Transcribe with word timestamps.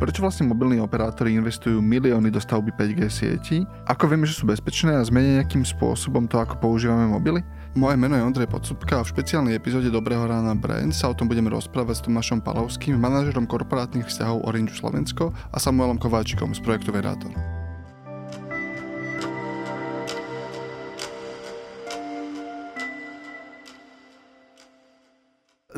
Prečo 0.00 0.24
vlastne 0.24 0.48
mobilní 0.48 0.80
operátori 0.80 1.36
investujú 1.36 1.84
milióny 1.84 2.32
do 2.32 2.40
stavby 2.40 2.72
5G 2.72 3.00
sieti? 3.12 3.68
Ako 3.84 4.08
vieme, 4.08 4.24
že 4.24 4.32
sú 4.32 4.48
bezpečné 4.48 4.96
a 4.96 5.04
zmenia 5.04 5.44
nejakým 5.44 5.60
spôsobom 5.60 6.24
to, 6.24 6.40
ako 6.40 6.56
používame 6.56 7.04
mobily? 7.04 7.44
Moje 7.76 8.00
meno 8.00 8.16
je 8.16 8.24
Ondrej 8.24 8.48
Podsúbka 8.48 8.96
a 8.96 9.04
v 9.04 9.12
špeciálnej 9.12 9.60
epizóde 9.60 9.92
Dobrého 9.92 10.24
rána 10.24 10.56
Brand 10.56 10.96
sa 10.96 11.12
o 11.12 11.14
tom 11.14 11.28
budeme 11.28 11.52
rozprávať 11.52 12.00
s 12.00 12.04
Tomášom 12.08 12.40
Palovským, 12.40 12.96
manažerom 12.96 13.44
korporátnych 13.44 14.08
vzťahov 14.08 14.48
Orange 14.48 14.72
Slovensko 14.80 15.36
a 15.36 15.56
Samuelom 15.60 16.00
Kováčikom 16.00 16.56
z 16.56 16.64
projektu 16.64 16.96
Verátor. 16.96 17.59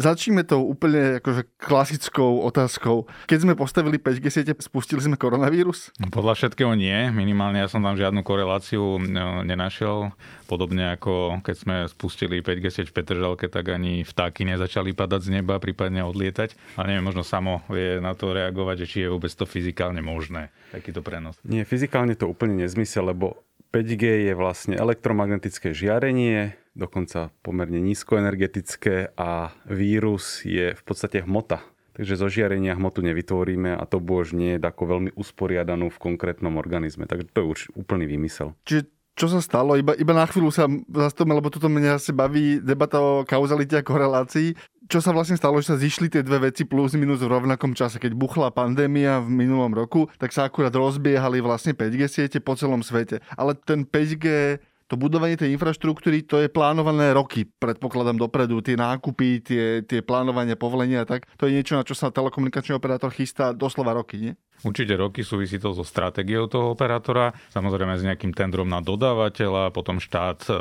Začneme 0.03 0.43
tou 0.43 0.67
úplne 0.67 1.23
akože 1.23 1.47
klasickou 1.63 2.43
otázkou. 2.43 3.07
Keď 3.31 3.39
sme 3.47 3.55
postavili 3.55 4.03
5G 4.03 4.27
siete, 4.35 4.53
spustili 4.59 4.99
sme 4.99 5.15
koronavírus? 5.15 5.95
Podľa 6.11 6.35
všetkého 6.35 6.75
nie. 6.75 7.15
Minimálne 7.15 7.63
ja 7.63 7.71
som 7.71 7.87
tam 7.87 7.95
žiadnu 7.95 8.27
koreláciu 8.27 8.99
no, 8.99 9.47
nenašiel. 9.47 10.11
Podobne 10.51 10.99
ako 10.99 11.39
keď 11.47 11.55
sme 11.55 11.77
spustili 11.87 12.43
5G 12.43 12.67
sieť 12.75 12.87
v 12.91 12.99
Petržalke, 12.99 13.47
tak 13.47 13.71
ani 13.71 14.03
vtáky 14.03 14.43
nezačali 14.43 14.91
padať 14.91 15.31
z 15.31 15.39
neba, 15.39 15.63
prípadne 15.63 16.03
odlietať. 16.03 16.59
A 16.75 16.83
neviem, 16.91 17.07
možno 17.07 17.23
samo 17.23 17.63
vie 17.71 18.03
na 18.03 18.19
to 18.19 18.35
reagovať, 18.35 18.83
že 18.83 18.91
či 18.91 18.99
je 19.07 19.13
vôbec 19.15 19.31
to 19.31 19.47
fyzikálne 19.47 20.03
možné, 20.03 20.51
takýto 20.75 20.99
prenos. 21.07 21.39
Nie, 21.47 21.63
fyzikálne 21.63 22.19
to 22.19 22.27
úplne 22.27 22.59
nezmysel, 22.59 23.07
lebo 23.07 23.39
5G 23.73 24.29
je 24.29 24.35
vlastne 24.37 24.77
elektromagnetické 24.77 25.73
žiarenie, 25.73 26.53
dokonca 26.77 27.33
pomerne 27.41 27.81
nízkoenergetické 27.81 29.17
a 29.17 29.57
vírus 29.65 30.45
je 30.45 30.77
v 30.77 30.83
podstate 30.85 31.25
hmota. 31.25 31.65
Takže 31.93 32.21
zo 32.21 32.29
žiarenia 32.29 32.77
hmotu 32.77 33.05
nevytvoríme 33.05 33.77
a 33.77 33.85
to 33.85 34.01
už 34.01 34.37
nie 34.37 34.57
je 34.57 34.65
ako 34.65 34.85
veľmi 34.97 35.11
usporiadanú 35.17 35.93
v 35.93 36.03
konkrétnom 36.05 36.57
organizme. 36.57 37.05
Takže 37.05 37.33
to 37.33 37.39
je 37.45 37.47
už 37.49 37.61
úplný 37.77 38.09
výmysel. 38.09 38.57
Čiže 38.65 38.89
čo 39.13 39.29
sa 39.29 39.45
stalo? 39.45 39.77
Iba, 39.77 39.93
iba 40.01 40.17
na 40.17 40.25
chvíľu 40.25 40.49
sa 40.49 40.65
zastavíme, 40.89 41.37
lebo 41.37 41.53
toto 41.53 41.69
mňa 41.69 42.01
asi 42.01 42.17
baví 42.17 42.65
debata 42.65 42.97
o 42.97 43.29
kauzalite 43.29 43.77
a 43.77 43.85
korelácii. 43.85 44.57
Čo 44.89 45.05
sa 45.05 45.13
vlastne 45.13 45.37
stalo, 45.37 45.61
že 45.61 45.73
sa 45.73 45.77
zišli 45.77 46.09
tie 46.09 46.25
dve 46.25 46.49
veci 46.49 46.65
plus 46.65 46.97
minus 46.97 47.21
v 47.21 47.29
rovnakom 47.29 47.77
čase. 47.77 48.01
Keď 48.01 48.17
buchla 48.17 48.49
pandémia 48.57 49.21
v 49.21 49.29
minulom 49.29 49.77
roku, 49.77 50.09
tak 50.17 50.33
sa 50.33 50.49
akurát 50.49 50.73
rozbiehali 50.73 51.45
vlastne 51.45 51.77
5G 51.77 52.03
siete 52.09 52.39
po 52.41 52.57
celom 52.57 52.81
svete. 52.81 53.21
Ale 53.37 53.53
ten 53.53 53.85
5G 53.85 54.57
to 54.93 55.01
budovanie 55.01 55.41
tej 55.41 55.57
infraštruktúry, 55.57 56.29
to 56.29 56.37
je 56.45 56.53
plánované 56.53 57.17
roky, 57.17 57.49
predpokladám 57.49 58.21
dopredu, 58.21 58.61
tie 58.61 58.77
nákupy, 58.77 59.41
tie, 59.41 59.65
tie 59.89 60.05
plánovania, 60.05 60.53
povolenia, 60.53 61.09
tak 61.09 61.25
to 61.41 61.49
je 61.49 61.57
niečo, 61.57 61.81
na 61.81 61.89
čo 61.89 61.97
sa 61.97 62.13
telekomunikačný 62.13 62.77
operátor 62.77 63.09
chystá 63.09 63.57
doslova 63.57 63.97
roky, 63.97 64.21
nie? 64.21 64.33
Určite 64.63 64.95
roky 64.95 65.27
súvisí 65.27 65.59
to 65.59 65.75
so 65.75 65.83
stratégiou 65.83 66.47
toho 66.47 66.71
operátora, 66.71 67.35
samozrejme 67.51 67.99
s 67.99 68.07
nejakým 68.07 68.31
tendrom 68.31 68.71
na 68.71 68.79
dodávateľa, 68.79 69.75
potom 69.75 69.99
štát 69.99 70.47
e, 70.47 70.55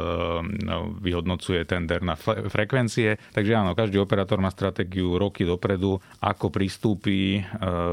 no, 0.66 0.97
vyhodnocuje 0.97 1.61
tender 1.69 2.01
na 2.01 2.17
frekvencie. 2.49 3.21
Takže 3.29 3.53
áno, 3.53 3.77
každý 3.77 4.01
operátor 4.01 4.41
má 4.41 4.49
stratégiu 4.49 5.21
roky 5.21 5.45
dopredu, 5.45 6.01
ako 6.17 6.49
pristúpi 6.49 7.38
e, 7.38 7.41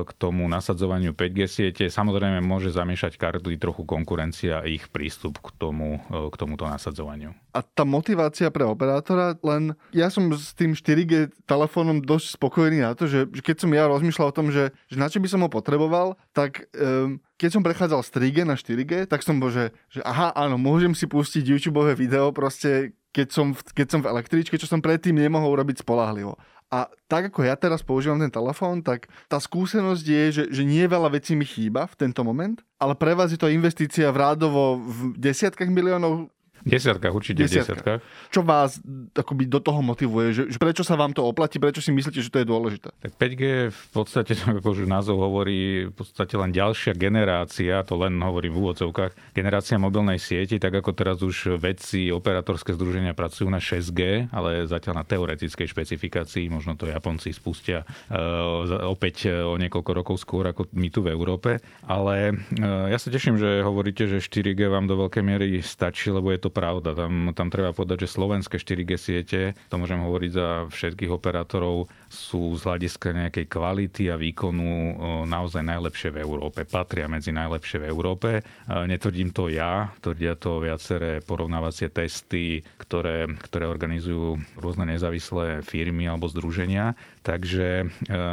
k 0.01 0.11
tomu 0.17 0.49
nasadzovaniu 0.49 1.13
5G 1.13 1.39
siete. 1.45 1.85
Samozrejme 1.93 2.41
môže 2.41 2.73
zamiešať 2.73 3.21
karty 3.21 3.61
trochu 3.61 3.85
konkurencia 3.85 4.65
a 4.65 4.69
ich 4.69 4.89
prístup 4.89 5.45
k, 5.45 5.53
tomu, 5.61 6.01
e, 6.09 6.28
k 6.29 6.41
tomuto 6.41 6.65
nasadzovaniu. 6.69 7.33
A 7.53 7.61
tá 7.65 7.83
motivácia 7.83 8.49
pre 8.53 8.65
operátora, 8.65 9.35
len 9.43 9.75
ja 9.91 10.09
som 10.09 10.29
s 10.33 10.53
tým 10.55 10.77
4G 10.77 11.33
telefónom 11.49 12.01
dosť 12.05 12.39
spokojný 12.39 12.85
na 12.85 12.93
to, 12.93 13.09
že 13.09 13.27
keď 13.29 13.57
som 13.65 13.71
ja 13.73 13.89
rozmýšľal 13.89 14.31
o 14.31 14.37
tom, 14.37 14.49
že, 14.53 14.71
že 14.89 14.97
na 14.97 15.09
čo 15.09 15.19
by 15.19 15.29
som 15.29 15.43
ho 15.45 15.51
potreboval, 15.51 16.15
tak 16.33 16.69
um, 16.77 17.19
keď 17.39 17.51
som 17.55 17.63
prechádzal 17.63 18.01
z 18.03 18.11
3G 18.15 18.37
na 18.43 18.59
4G, 18.59 19.07
tak 19.07 19.23
som 19.23 19.39
bol, 19.39 19.49
že, 19.55 19.71
že 19.89 20.03
aha, 20.03 20.35
áno, 20.35 20.59
môžem 20.59 20.93
si 20.93 21.07
pustiť 21.07 21.47
YouTube 21.47 21.81
video 21.95 22.35
proste, 22.35 22.99
keď 23.15 23.29
som, 23.31 23.47
v, 23.55 23.61
keď 23.73 23.87
som 23.89 24.01
v 24.03 24.11
električke, 24.11 24.59
čo 24.59 24.67
som 24.69 24.83
predtým 24.83 25.17
nemohol 25.17 25.57
urobiť 25.57 25.83
spolahlivo. 25.87 26.37
A 26.69 26.93
tak 27.09 27.33
ako 27.33 27.49
ja 27.49 27.57
teraz 27.57 27.81
používam 27.81 28.21
ten 28.21 28.29
telefón, 28.29 28.85
tak 28.85 29.09
tá 29.25 29.41
skúsenosť 29.41 30.05
je, 30.05 30.25
že, 30.29 30.45
že 30.53 30.63
nie 30.69 30.85
veľa 30.85 31.17
vecí 31.17 31.33
mi 31.33 31.49
chýba 31.49 31.89
v 31.89 31.97
tento 31.97 32.21
moment, 32.21 32.61
ale 32.77 32.93
pre 32.93 33.17
vás 33.17 33.33
je 33.33 33.41
to 33.41 33.49
investícia 33.49 34.13
v 34.13 34.21
rádovo 34.21 34.77
v 34.77 35.17
desiatkách 35.17 35.73
miliónov 35.73 36.29
Desiatkách, 36.67 37.15
určite 37.15 37.47
desiatkách. 37.47 38.01
Čo 38.35 38.41
vás 38.43 38.83
akoby 39.15 39.47
do 39.47 39.63
toho 39.63 39.81
motivuje? 39.83 40.35
Že, 40.35 40.43
že 40.55 40.59
prečo 40.59 40.83
sa 40.83 40.99
vám 40.99 41.15
to 41.15 41.23
oplatí? 41.23 41.63
Prečo 41.63 41.83
si 41.83 41.95
myslíte, 41.95 42.19
že 42.19 42.31
to 42.33 42.43
je 42.43 42.47
dôležité? 42.47 42.89
Tak 42.99 43.13
5G 43.15 43.43
v 43.71 43.87
podstate, 43.95 44.33
ako 44.59 44.75
už 44.75 44.91
názov 44.91 45.23
hovorí, 45.23 45.91
v 45.91 45.95
podstate 45.95 46.35
len 46.35 46.51
ďalšia 46.51 46.95
generácia, 46.99 47.83
to 47.87 47.95
len 47.99 48.19
hovorím 48.19 48.55
v 48.55 48.61
úvodzovkách, 48.67 49.37
generácia 49.37 49.79
mobilnej 49.79 50.19
sieti, 50.19 50.59
tak 50.59 50.75
ako 50.83 50.91
teraz 50.95 51.23
už 51.23 51.59
vedci, 51.59 52.11
operátorské 52.11 52.75
združenia 52.75 53.15
pracujú 53.15 53.49
na 53.51 53.63
6G, 53.63 54.33
ale 54.35 54.67
zatiaľ 54.67 55.03
na 55.03 55.05
teoretickej 55.07 55.67
špecifikácii, 55.67 56.51
možno 56.51 56.75
to 56.75 56.91
Japonci 56.91 57.31
spustia 57.35 57.85
uh, 58.11 58.89
opäť 58.89 59.31
o 59.31 59.55
niekoľko 59.59 59.91
rokov 59.95 60.17
skôr 60.21 60.51
ako 60.51 60.71
my 60.75 60.89
tu 60.91 61.01
v 61.05 61.13
Európe. 61.13 61.61
Ale 61.87 62.35
uh, 62.35 62.87
ja 62.91 62.99
sa 63.01 63.09
teším, 63.09 63.41
že 63.41 63.65
hovoríte, 63.65 64.07
že 64.09 64.23
4G 64.23 64.69
vám 64.69 64.87
do 64.87 64.99
veľkej 65.07 65.23
miery 65.25 65.49
stačí, 65.61 66.11
lebo 66.13 66.31
je 66.33 66.41
to 66.41 66.48
to 66.49 66.51
pravda. 66.51 66.97
Tam, 66.97 67.37
tam 67.37 67.53
treba 67.53 67.71
povedať, 67.71 68.09
že 68.09 68.17
slovenské 68.17 68.57
4G 68.57 68.91
siete, 68.97 69.41
to 69.69 69.77
môžem 69.77 70.01
hovoriť 70.01 70.31
za 70.33 70.49
všetkých 70.67 71.13
operátorov, 71.13 71.87
sú 72.09 72.57
z 72.57 72.65
hľadiska 72.65 73.13
nejakej 73.13 73.45
kvality 73.45 74.09
a 74.09 74.17
výkonu 74.17 74.97
naozaj 75.29 75.61
najlepšie 75.61 76.09
v 76.11 76.25
Európe. 76.25 76.65
Patria 76.65 77.05
medzi 77.05 77.31
najlepšie 77.31 77.85
v 77.85 77.89
Európe. 77.89 78.41
Netvrdím 78.65 79.29
to 79.31 79.53
ja, 79.53 79.93
tvrdia 80.01 80.33
to 80.35 80.59
viaceré 80.59 81.21
porovnávacie 81.21 81.93
testy, 81.93 82.65
ktoré, 82.81 83.29
ktoré 83.45 83.69
organizujú 83.69 84.41
rôzne 84.57 84.89
nezávislé 84.89 85.61
firmy 85.61 86.09
alebo 86.09 86.33
združenia. 86.33 86.97
Takže 87.21 87.69
e, 87.83 87.87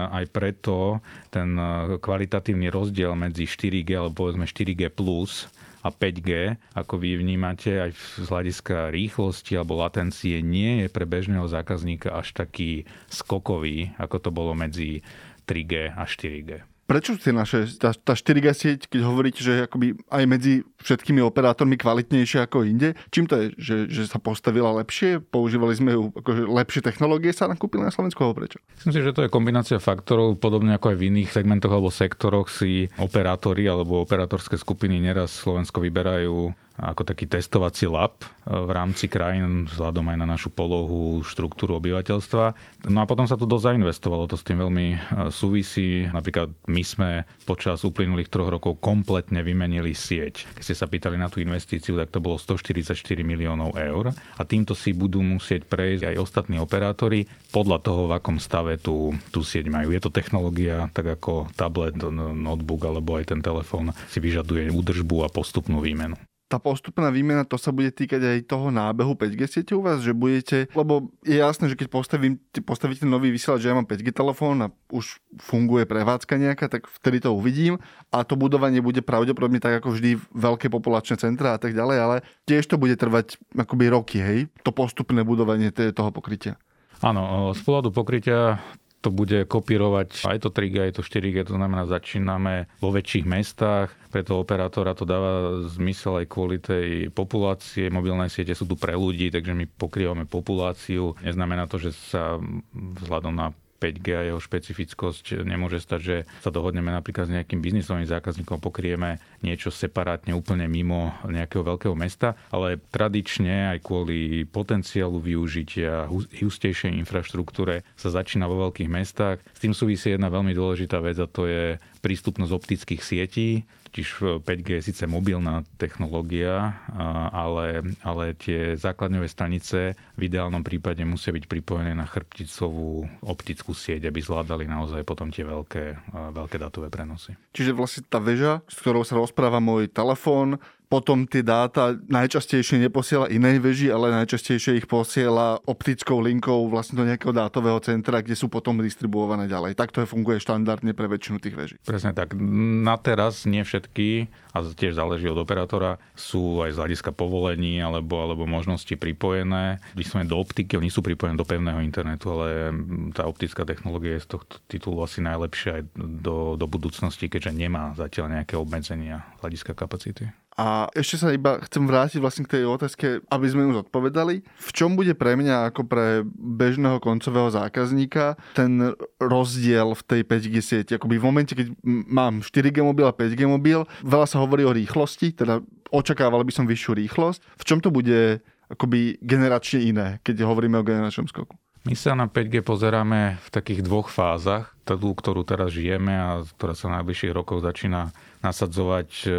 aj 0.08 0.32
preto 0.32 1.04
ten 1.28 1.52
e, 1.52 2.00
kvalitatívny 2.00 2.72
rozdiel 2.72 3.12
medzi 3.12 3.44
4G 3.44 3.92
alebo 3.92 4.24
povedzme 4.24 4.48
4G 4.48 4.88
plus 4.88 5.52
a 5.86 5.94
5G, 5.94 6.58
ako 6.74 6.98
vy 6.98 7.22
vnímate 7.22 7.78
aj 7.78 7.92
z 7.94 8.26
hľadiska 8.26 8.90
rýchlosti 8.90 9.54
alebo 9.54 9.78
latencie, 9.78 10.42
nie 10.42 10.82
je 10.82 10.88
pre 10.90 11.06
bežného 11.06 11.46
zákazníka 11.46 12.10
až 12.10 12.34
taký 12.34 12.90
skokový, 13.06 13.94
ako 14.02 14.18
to 14.18 14.30
bolo 14.34 14.58
medzi 14.58 15.06
3G 15.46 15.94
a 15.94 16.04
4G 16.10 16.75
prečo 16.86 17.18
tie 17.18 17.34
naše, 17.34 17.66
tá, 17.82 17.92
tá 17.92 18.14
4G 18.14 18.48
sieť, 18.54 18.80
keď 18.88 19.02
hovoríte, 19.06 19.42
že 19.42 19.66
akoby 19.66 19.98
aj 20.10 20.24
medzi 20.30 20.54
všetkými 20.86 21.20
operátormi 21.26 21.76
kvalitnejšia 21.82 22.46
ako 22.46 22.66
inde, 22.66 22.94
čím 23.10 23.26
to 23.26 23.36
je? 23.42 23.46
Že, 23.58 23.76
že 23.90 24.04
sa 24.06 24.22
postavila 24.22 24.70
lepšie? 24.82 25.18
Používali 25.20 25.74
sme 25.74 25.98
ju, 25.98 26.14
akože 26.14 26.46
lepšie 26.46 26.82
technológie 26.86 27.34
sa 27.34 27.50
nakúpili 27.50 27.82
na 27.82 27.90
Slovensku, 27.90 28.22
alebo 28.22 28.46
prečo? 28.46 28.62
Myslím 28.78 28.94
si, 28.94 29.02
že 29.02 29.14
to 29.18 29.26
je 29.26 29.34
kombinácia 29.34 29.82
faktorov, 29.82 30.38
podobne 30.38 30.78
ako 30.78 30.94
aj 30.94 30.98
v 31.02 31.06
iných 31.10 31.30
segmentoch 31.34 31.74
alebo 31.74 31.90
sektoroch 31.90 32.48
si 32.54 32.86
operátori 33.02 33.66
alebo 33.66 34.06
operátorské 34.06 34.56
skupiny 34.62 35.02
neraz 35.02 35.34
Slovensko 35.34 35.82
vyberajú 35.82 36.54
ako 36.76 37.08
taký 37.08 37.26
testovací 37.26 37.88
lab 37.88 38.20
e, 38.20 38.52
v 38.52 38.72
rámci 38.72 39.08
krajín 39.08 39.68
vzhľadom 39.72 40.12
aj 40.12 40.18
na 40.20 40.28
našu 40.28 40.52
polohu, 40.52 41.24
štruktúru 41.24 41.80
obyvateľstva. 41.80 42.46
No 42.92 43.00
a 43.00 43.06
potom 43.08 43.24
sa 43.24 43.40
tu 43.40 43.48
dosť 43.48 43.76
zainvestovalo, 43.76 44.28
to 44.28 44.36
s 44.36 44.44
tým 44.44 44.60
veľmi 44.60 44.88
e, 44.92 44.98
súvisí. 45.32 46.08
Napríklad 46.12 46.52
my 46.68 46.84
sme 46.84 47.10
počas 47.48 47.88
uplynulých 47.88 48.28
troch 48.28 48.52
rokov 48.52 48.84
kompletne 48.84 49.40
vymenili 49.40 49.96
sieť. 49.96 50.52
Keď 50.60 50.64
ste 50.64 50.76
sa 50.76 50.92
pýtali 50.92 51.16
na 51.16 51.32
tú 51.32 51.40
investíciu, 51.40 51.96
tak 51.96 52.12
to 52.12 52.20
bolo 52.20 52.36
144 52.36 52.92
miliónov 53.24 53.80
eur 53.80 54.12
a 54.12 54.42
týmto 54.44 54.76
si 54.76 54.92
budú 54.92 55.24
musieť 55.24 55.64
prejsť 55.66 56.12
aj 56.12 56.16
ostatní 56.20 56.60
operátori 56.60 57.24
podľa 57.56 57.80
toho, 57.80 58.12
v 58.12 58.20
akom 58.20 58.38
stave 58.38 58.76
tú, 58.76 59.16
tú 59.32 59.48
sieť 59.48 59.72
majú. 59.72 59.96
Je 59.96 60.04
to 60.04 60.12
technológia, 60.12 60.92
tak 60.92 61.08
ako 61.08 61.48
tablet, 61.56 61.96
notebook 61.96 62.84
alebo 62.84 63.16
aj 63.16 63.32
ten 63.32 63.40
telefón 63.40 63.96
si 64.12 64.20
vyžaduje 64.20 64.68
údržbu 64.70 65.24
a 65.24 65.32
postupnú 65.32 65.80
výmenu 65.80 66.20
tá 66.46 66.62
postupná 66.62 67.10
výmena, 67.10 67.42
to 67.42 67.58
sa 67.58 67.74
bude 67.74 67.90
týkať 67.90 68.22
aj 68.22 68.38
toho 68.46 68.70
nábehu 68.70 69.18
5G 69.18 69.42
siete 69.50 69.74
u 69.74 69.82
vás, 69.82 70.06
že 70.06 70.14
budete, 70.14 70.70
lebo 70.78 71.10
je 71.26 71.42
jasné, 71.42 71.74
že 71.74 71.78
keď 71.78 71.88
postavím, 71.90 72.38
postavíte 72.62 73.02
nový 73.10 73.34
vysielač, 73.34 73.66
že 73.66 73.74
ja 73.74 73.78
mám 73.78 73.90
5G 73.90 74.14
telefón 74.14 74.62
a 74.62 74.70
už 74.94 75.18
funguje 75.42 75.90
prevádzka 75.90 76.38
nejaká, 76.38 76.70
tak 76.70 76.86
vtedy 76.86 77.26
to 77.26 77.34
uvidím 77.34 77.82
a 78.14 78.22
to 78.22 78.38
budovanie 78.38 78.78
bude 78.78 79.02
pravdepodobne 79.02 79.58
tak 79.58 79.82
ako 79.82 79.98
vždy 79.98 80.22
veľké 80.38 80.70
populačné 80.70 81.18
centra 81.18 81.58
a 81.58 81.60
tak 81.60 81.74
ďalej, 81.74 81.98
ale 81.98 82.16
tiež 82.46 82.70
to 82.70 82.78
bude 82.78 82.94
trvať 82.94 83.42
akoby 83.58 83.90
roky, 83.90 84.18
hej, 84.22 84.40
to 84.62 84.70
postupné 84.70 85.26
budovanie 85.26 85.74
toho 85.74 86.14
pokrytia. 86.14 86.62
Áno, 87.02 87.52
z 87.52 87.62
pohľadu 87.66 87.90
pokrytia 87.92 88.62
to 89.06 89.14
bude 89.14 89.46
kopírovať 89.46 90.26
aj 90.26 90.42
to 90.42 90.50
3G, 90.50 90.90
aj 90.90 90.94
to 90.98 91.02
4G, 91.06 91.46
to 91.46 91.54
znamená 91.54 91.86
začíname 91.86 92.66
vo 92.82 92.90
väčších 92.90 93.30
mestách, 93.30 93.94
preto 94.10 94.42
operátora 94.42 94.98
to 94.98 95.06
dáva 95.06 95.62
zmysel 95.70 96.24
aj 96.24 96.26
kvôli 96.26 96.58
tej 96.58 97.14
populácie. 97.14 97.94
Mobilné 97.94 98.34
siete 98.34 98.58
sú 98.58 98.66
tu 98.66 98.74
pre 98.74 98.98
ľudí, 98.98 99.30
takže 99.30 99.54
my 99.54 99.70
pokrývame 99.70 100.26
populáciu. 100.26 101.14
Neznamená 101.22 101.70
to, 101.70 101.78
že 101.78 101.94
sa 101.94 102.42
vzhľadom 102.74 103.36
na 103.36 103.54
5G 103.86 104.08
a 104.18 104.22
jeho 104.26 104.42
špecifickosť. 104.42 105.46
Nemôže 105.46 105.78
stať, 105.78 106.02
že 106.02 106.16
sa 106.42 106.50
dohodneme 106.50 106.90
napríklad 106.90 107.30
s 107.30 107.36
nejakým 107.38 107.62
biznisovým 107.62 108.10
zákazníkom, 108.10 108.58
pokrieme 108.58 109.22
niečo 109.46 109.70
separátne 109.70 110.34
úplne 110.34 110.66
mimo 110.66 111.14
nejakého 111.30 111.62
veľkého 111.62 111.94
mesta, 111.94 112.34
ale 112.50 112.82
tradične 112.90 113.78
aj 113.78 113.86
kvôli 113.86 114.50
potenciálu 114.50 115.22
využitia 115.22 116.10
hustejšej 116.10 116.98
infraštruktúre 117.06 117.86
sa 117.94 118.10
začína 118.10 118.50
vo 118.50 118.66
veľkých 118.66 118.90
mestách. 118.90 119.38
S 119.54 119.62
tým 119.62 119.78
súvisí 119.78 120.10
jedna 120.10 120.34
veľmi 120.34 120.58
dôležitá 120.58 120.98
vec 121.06 121.22
a 121.22 121.30
to 121.30 121.46
je 121.46 121.78
prístupnosť 122.02 122.52
optických 122.56 123.02
sietí, 123.06 123.50
Totiž 123.96 124.44
5G 124.44 124.84
je 124.84 124.92
síce 124.92 125.08
mobilná 125.08 125.64
technológia, 125.80 126.84
ale, 127.32 127.80
ale 128.04 128.36
tie 128.36 128.76
základňové 128.76 129.32
stanice 129.32 129.96
v 130.20 130.22
ideálnom 130.28 130.68
prípade 130.68 131.00
musia 131.08 131.32
byť 131.32 131.48
pripojené 131.48 131.96
na 131.96 132.04
chrbticovú 132.04 133.08
optickú 133.24 133.72
sieť, 133.76 134.08
aby 134.08 134.24
zvládali 134.24 134.64
naozaj 134.66 135.04
potom 135.04 135.30
tie 135.30 135.44
veľké, 135.44 136.16
veľké 136.32 136.58
datové 136.58 136.88
prenosy. 136.88 137.36
Čiže 137.52 137.76
vlastne 137.76 138.08
tá 138.08 138.24
väža, 138.24 138.64
s 138.72 138.80
ktorou 138.80 139.04
sa 139.04 139.20
rozpráva 139.20 139.60
môj 139.60 139.92
telefón, 139.92 140.58
potom 140.86 141.26
tie 141.26 141.42
dáta 141.42 141.98
najčastejšie 142.08 142.82
neposiela 142.86 143.28
inej 143.28 143.60
veži, 143.62 143.88
ale 143.90 144.14
najčastejšie 144.24 144.78
ich 144.78 144.88
posiela 144.88 145.58
optickou 145.66 146.22
linkou 146.22 146.70
vlastne 146.70 147.02
do 147.02 147.06
nejakého 147.06 147.34
dátového 147.34 147.82
centra, 147.82 148.22
kde 148.22 148.38
sú 148.38 148.48
potom 148.48 148.78
distribuované 148.80 149.50
ďalej. 149.50 149.74
Takto 149.76 150.02
je 150.02 150.08
funguje 150.10 150.38
štandardne 150.40 150.94
pre 150.94 151.10
väčšinu 151.10 151.38
tých 151.42 151.56
veží. 151.58 151.76
Presne 151.82 152.14
tak. 152.14 152.38
Na 152.86 152.96
teraz 153.02 153.44
nie 153.50 153.66
všetky, 153.66 154.30
a 154.56 154.64
tiež 154.64 154.96
záleží 154.96 155.28
od 155.28 155.42
operátora, 155.42 155.98
sú 156.16 156.64
aj 156.64 156.78
z 156.78 156.80
hľadiska 156.80 157.12
povolení 157.12 157.82
alebo, 157.82 158.22
alebo 158.22 158.48
možnosti 158.48 158.94
pripojené. 158.96 159.84
Vyslovene 159.98 160.30
do 160.32 160.40
optiky, 160.40 160.78
oni 160.80 160.94
sú 160.94 161.04
pripojené 161.04 161.36
do 161.36 161.44
pevného 161.44 161.82
internetu, 161.84 162.32
ale 162.32 162.72
tá 163.12 163.28
optická 163.28 163.68
technológia 163.68 164.16
je 164.16 164.26
z 164.26 164.30
tohto 164.38 164.62
titulu 164.70 165.04
asi 165.04 165.20
najlepšia 165.20 165.82
aj 165.82 165.84
do, 165.98 166.56
do 166.56 166.66
budúcnosti, 166.70 167.28
keďže 167.28 167.52
nemá 167.52 167.92
zatiaľ 167.98 168.40
nejaké 168.40 168.56
obmedzenia 168.56 169.28
hľadiska 169.44 169.76
kapacity. 169.76 170.32
A 170.56 170.88
ešte 170.96 171.20
sa 171.20 171.36
iba 171.36 171.60
chcem 171.68 171.84
vrátiť 171.84 172.24
vlastne 172.24 172.48
k 172.48 172.60
tej 172.60 172.64
otázke, 172.64 173.20
aby 173.28 173.46
sme 173.52 173.68
ju 173.68 173.84
zodpovedali. 173.84 174.40
V 174.44 174.70
čom 174.72 174.96
bude 174.96 175.12
pre 175.12 175.36
mňa 175.36 175.68
ako 175.68 175.84
pre 175.84 176.24
bežného 176.32 177.04
koncového 177.04 177.52
zákazníka 177.52 178.40
ten 178.56 178.96
rozdiel 179.20 179.92
v 179.92 180.02
tej 180.08 180.22
5G 180.24 180.56
sieti? 180.64 180.92
Akoby 180.96 181.20
v 181.20 181.28
momente, 181.28 181.54
keď 181.60 181.76
mám 181.84 182.40
4G 182.40 182.88
mobil 182.88 183.04
a 183.04 183.12
5G 183.12 183.44
mobil, 183.52 183.84
veľa 184.08 184.28
sa 184.32 184.40
hovorí 184.40 184.64
o 184.64 184.72
rýchlosti, 184.72 185.36
teda 185.36 185.60
očakával 185.92 186.40
by 186.48 186.52
som 186.56 186.64
vyššiu 186.64 187.04
rýchlosť. 187.04 187.40
V 187.60 187.64
čom 187.68 187.84
to 187.84 187.92
bude 187.92 188.40
akoby 188.72 189.20
generačne 189.20 189.84
iné, 189.84 190.08
keď 190.24 190.48
hovoríme 190.48 190.80
o 190.80 190.88
generačnom 190.88 191.28
skoku? 191.28 191.60
My 191.86 191.94
sa 191.94 192.18
na 192.18 192.26
5G 192.26 192.66
pozeráme 192.66 193.38
v 193.46 193.50
takých 193.54 193.86
dvoch 193.86 194.10
fázach. 194.10 194.74
Tú, 194.86 195.14
ktorú 195.14 195.46
teraz 195.46 195.70
žijeme 195.70 196.14
a 196.14 196.42
ktorá 196.42 196.74
sa 196.74 196.90
najbližších 196.90 197.34
rokoch 197.34 197.62
začína 197.62 198.10
nasadzovať, 198.46 199.10
e, 199.26 199.30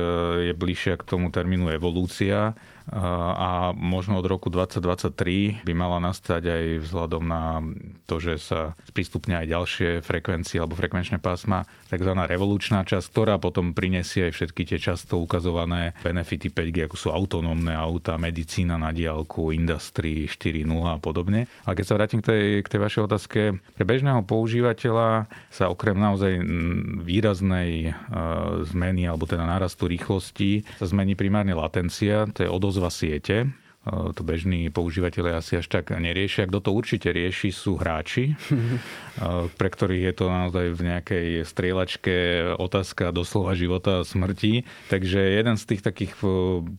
je 0.51 0.53
bližšia 0.53 0.99
k 0.99 1.07
tomu 1.07 1.31
termínu 1.31 1.71
evolúcia 1.71 2.59
a 2.95 3.75
možno 3.75 4.23
od 4.23 4.27
roku 4.31 4.47
2023 4.47 5.67
by 5.67 5.75
mala 5.75 5.99
nastať 5.99 6.43
aj 6.47 6.65
vzhľadom 6.87 7.23
na 7.27 7.59
to, 8.07 8.23
že 8.23 8.39
sa 8.39 8.79
sprístupnia 8.87 9.43
aj 9.43 9.51
ďalšie 9.51 9.91
frekvencie 10.07 10.63
alebo 10.63 10.79
frekvenčné 10.79 11.19
pásma, 11.19 11.67
tzv. 11.91 12.15
revolučná 12.15 12.87
časť, 12.87 13.07
ktorá 13.11 13.35
potom 13.43 13.75
prinesie 13.75 14.31
aj 14.31 14.39
všetky 14.39 14.63
tie 14.71 14.79
často 14.79 15.19
ukazované 15.19 15.99
benefity 16.07 16.55
5G, 16.55 16.87
ako 16.87 16.97
sú 16.97 17.09
autonómne 17.11 17.75
auta, 17.75 18.15
medicína 18.23 18.79
na 18.79 18.95
diálku, 18.95 19.51
Industry 19.51 20.31
4.0 20.31 20.71
a 20.87 21.03
podobne. 21.03 21.51
A 21.67 21.75
keď 21.75 21.85
sa 21.91 21.97
vrátim 21.99 22.23
k 22.23 22.31
tej, 22.31 22.45
k 22.63 22.71
tej 22.71 22.81
vašej 22.87 23.03
otázke, 23.11 23.41
pre 23.75 23.85
bežného 23.85 24.23
používateľa 24.23 25.27
sa 25.51 25.67
okrem 25.67 25.99
naozaj 25.99 26.39
výraznej 27.03 27.91
e, 27.91 27.93
zmeny 28.97 29.13
alebo 29.13 29.29
teda 29.29 29.45
nárastu 29.45 29.85
rýchlosti 29.85 30.65
sa 30.81 30.89
zmení 30.89 31.13
primárne 31.13 31.53
latencia, 31.53 32.25
to 32.33 32.41
je 32.41 32.49
odoz 32.49 32.77
odozva 32.77 32.89
siete 32.89 33.53
to 33.87 34.23
bežní 34.27 34.67
používateľe 34.75 35.39
asi 35.39 35.63
až 35.63 35.71
tak 35.71 35.95
neriešia. 35.95 36.51
Kto 36.51 36.59
to 36.59 36.71
určite 36.75 37.15
rieši, 37.15 37.55
sú 37.55 37.79
hráči, 37.79 38.35
pre 39.59 39.69
ktorých 39.71 40.05
je 40.11 40.15
to 40.15 40.27
naozaj 40.27 40.67
v 40.75 40.81
nejakej 40.83 41.27
strieľačke 41.47 42.15
otázka 42.59 43.15
doslova 43.15 43.55
života 43.55 44.03
a 44.03 44.07
smrti. 44.07 44.67
Takže 44.91 45.39
jeden 45.39 45.55
z 45.55 45.65
tých 45.65 45.83
takých 45.87 46.19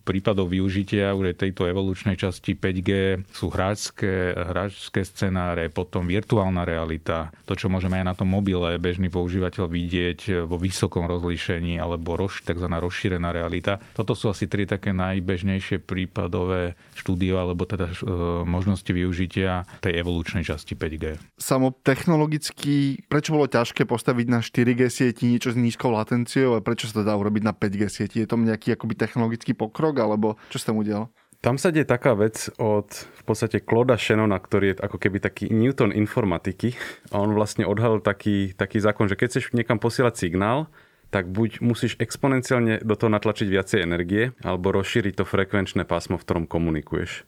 prípadov 0.03 0.51
využitia 0.51 1.15
už 1.15 1.39
tejto 1.39 1.67
evolučnej 1.71 2.19
časti 2.19 2.59
5G 2.59 3.23
sú 3.31 3.47
hráčské, 3.51 4.35
hráčské 4.35 5.07
scenáre, 5.07 5.71
potom 5.71 6.07
virtuálna 6.07 6.67
realita, 6.67 7.31
to, 7.47 7.55
čo 7.55 7.71
môžeme 7.71 7.99
aj 8.03 8.05
na 8.05 8.15
tom 8.15 8.27
mobile 8.27 8.75
bežný 8.81 9.07
používateľ 9.07 9.71
vidieť 9.71 10.43
vo 10.43 10.59
vysokom 10.59 11.07
rozlíšení 11.07 11.79
alebo 11.79 12.19
roz, 12.19 12.43
tzv. 12.43 12.67
rozšírená 12.67 13.31
realita. 13.31 13.79
Toto 13.95 14.11
sú 14.11 14.27
asi 14.27 14.49
tri 14.51 14.67
také 14.67 14.91
najbežnejšie 14.91 15.79
prípadové 15.83 16.75
štúdio 16.97 17.37
alebo 17.37 17.69
teda 17.69 17.93
e, 17.93 17.95
možnosti 18.43 18.89
využitia 18.89 19.69
tej 19.79 20.01
evolučnej 20.01 20.41
časti 20.41 20.73
5G. 20.73 21.21
Samo 21.37 21.71
technologicky, 21.71 23.05
prečo 23.05 23.37
bolo 23.37 23.45
ťažké 23.45 23.85
postaviť 23.85 24.25
na 24.27 24.41
4G 24.41 24.89
sieti 24.89 25.29
niečo 25.29 25.53
s 25.53 25.57
nízkou 25.57 25.93
latenciou 25.93 26.57
a 26.57 26.65
prečo 26.65 26.89
sa 26.89 27.01
to 27.01 27.07
dá 27.07 27.13
urobiť 27.13 27.43
na 27.45 27.53
5G 27.53 27.81
sieti? 27.87 28.25
Je 28.25 28.27
to 28.27 28.41
nejaký 28.41 28.73
akoby 28.73 28.97
technologický 28.97 29.53
pokrok 29.53 30.01
alebo 30.01 30.35
čo 30.49 30.57
sa 30.57 30.73
tam 30.73 30.81
udialo? 30.81 31.13
Tam 31.37 31.61
sa 31.61 31.69
deje 31.69 31.85
taká 31.85 32.17
vec 32.17 32.49
od 32.57 32.89
v 32.89 33.23
podstate 33.23 33.61
Kloda 33.61 33.93
Shannona, 33.93 34.41
ktorý 34.41 34.73
je 34.73 34.81
ako 34.81 34.97
keby 34.97 35.21
taký 35.21 35.53
Newton 35.53 35.93
informatiky. 35.93 36.73
A 37.13 37.21
on 37.21 37.37
vlastne 37.37 37.61
odhalil 37.69 38.01
taký, 38.01 38.57
taký 38.57 38.81
zákon, 38.81 39.05
že 39.05 39.13
keď 39.13 39.27
chceš 39.37 39.53
niekam 39.53 39.77
posielať 39.77 40.17
signál, 40.17 40.65
tak 41.09 41.31
buď 41.31 41.63
musíš 41.63 41.95
exponenciálne 41.97 42.83
do 42.83 42.95
toho 42.99 43.07
natlačiť 43.11 43.47
viacej 43.47 43.79
energie, 43.83 44.35
alebo 44.43 44.75
rozšíriť 44.75 45.23
to 45.23 45.25
frekvenčné 45.25 45.87
pásmo, 45.87 46.19
v 46.19 46.25
ktorom 46.27 46.45
komunikuješ. 46.45 47.23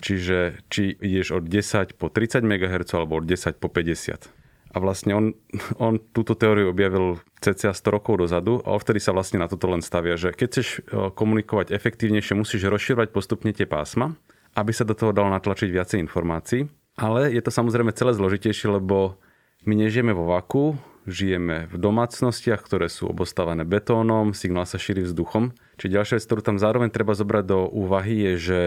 Čiže 0.00 0.64
či 0.72 0.96
ideš 0.96 1.36
od 1.36 1.44
10 1.44 2.00
po 2.00 2.08
30 2.08 2.40
MHz 2.40 2.96
alebo 2.96 3.20
od 3.20 3.28
10 3.28 3.60
po 3.60 3.68
50. 3.68 4.32
A 4.70 4.76
vlastne 4.78 5.12
on, 5.12 5.24
on 5.86 6.00
túto 6.00 6.32
teóriu 6.32 6.72
objavil 6.72 7.20
cca 7.44 7.76
100 7.76 7.84
rokov 7.92 8.24
dozadu 8.24 8.64
a 8.64 8.80
vtedy 8.80 9.02
sa 9.02 9.12
vlastne 9.12 9.42
na 9.42 9.48
toto 9.50 9.68
len 9.68 9.84
stavia, 9.84 10.16
že 10.16 10.32
keď 10.32 10.46
chceš 10.48 10.68
e, 10.68 11.12
komunikovať 11.12 11.76
efektívnejšie, 11.76 12.38
musíš 12.38 12.64
rozširovať 12.64 13.12
postupne 13.12 13.52
tie 13.52 13.68
pásma, 13.68 14.16
aby 14.56 14.72
sa 14.72 14.88
do 14.88 14.96
toho 14.96 15.12
dalo 15.12 15.28
natlačiť 15.30 15.68
viacej 15.68 15.98
informácií. 16.00 16.64
Ale 16.96 17.30
je 17.32 17.42
to 17.44 17.52
samozrejme 17.52 17.92
celé 17.92 18.16
zložitejšie, 18.16 18.80
lebo 18.80 19.20
my 19.68 19.74
nežijeme 19.76 20.16
vo 20.16 20.32
vaku, 20.32 20.80
žijeme 21.08 21.68
v 21.70 21.76
domácnostiach, 21.76 22.60
ktoré 22.60 22.92
sú 22.92 23.08
obostávané 23.08 23.64
betónom, 23.64 24.36
signál 24.36 24.68
sa 24.68 24.76
šíri 24.76 25.04
vzduchom. 25.06 25.56
Čiže 25.80 25.94
ďalšia 25.96 26.16
vec, 26.20 26.24
ktorú 26.28 26.40
tam 26.44 26.56
zároveň 26.60 26.88
treba 26.92 27.16
zobrať 27.16 27.44
do 27.46 27.68
úvahy, 27.68 28.32
je, 28.32 28.32
že 28.36 28.60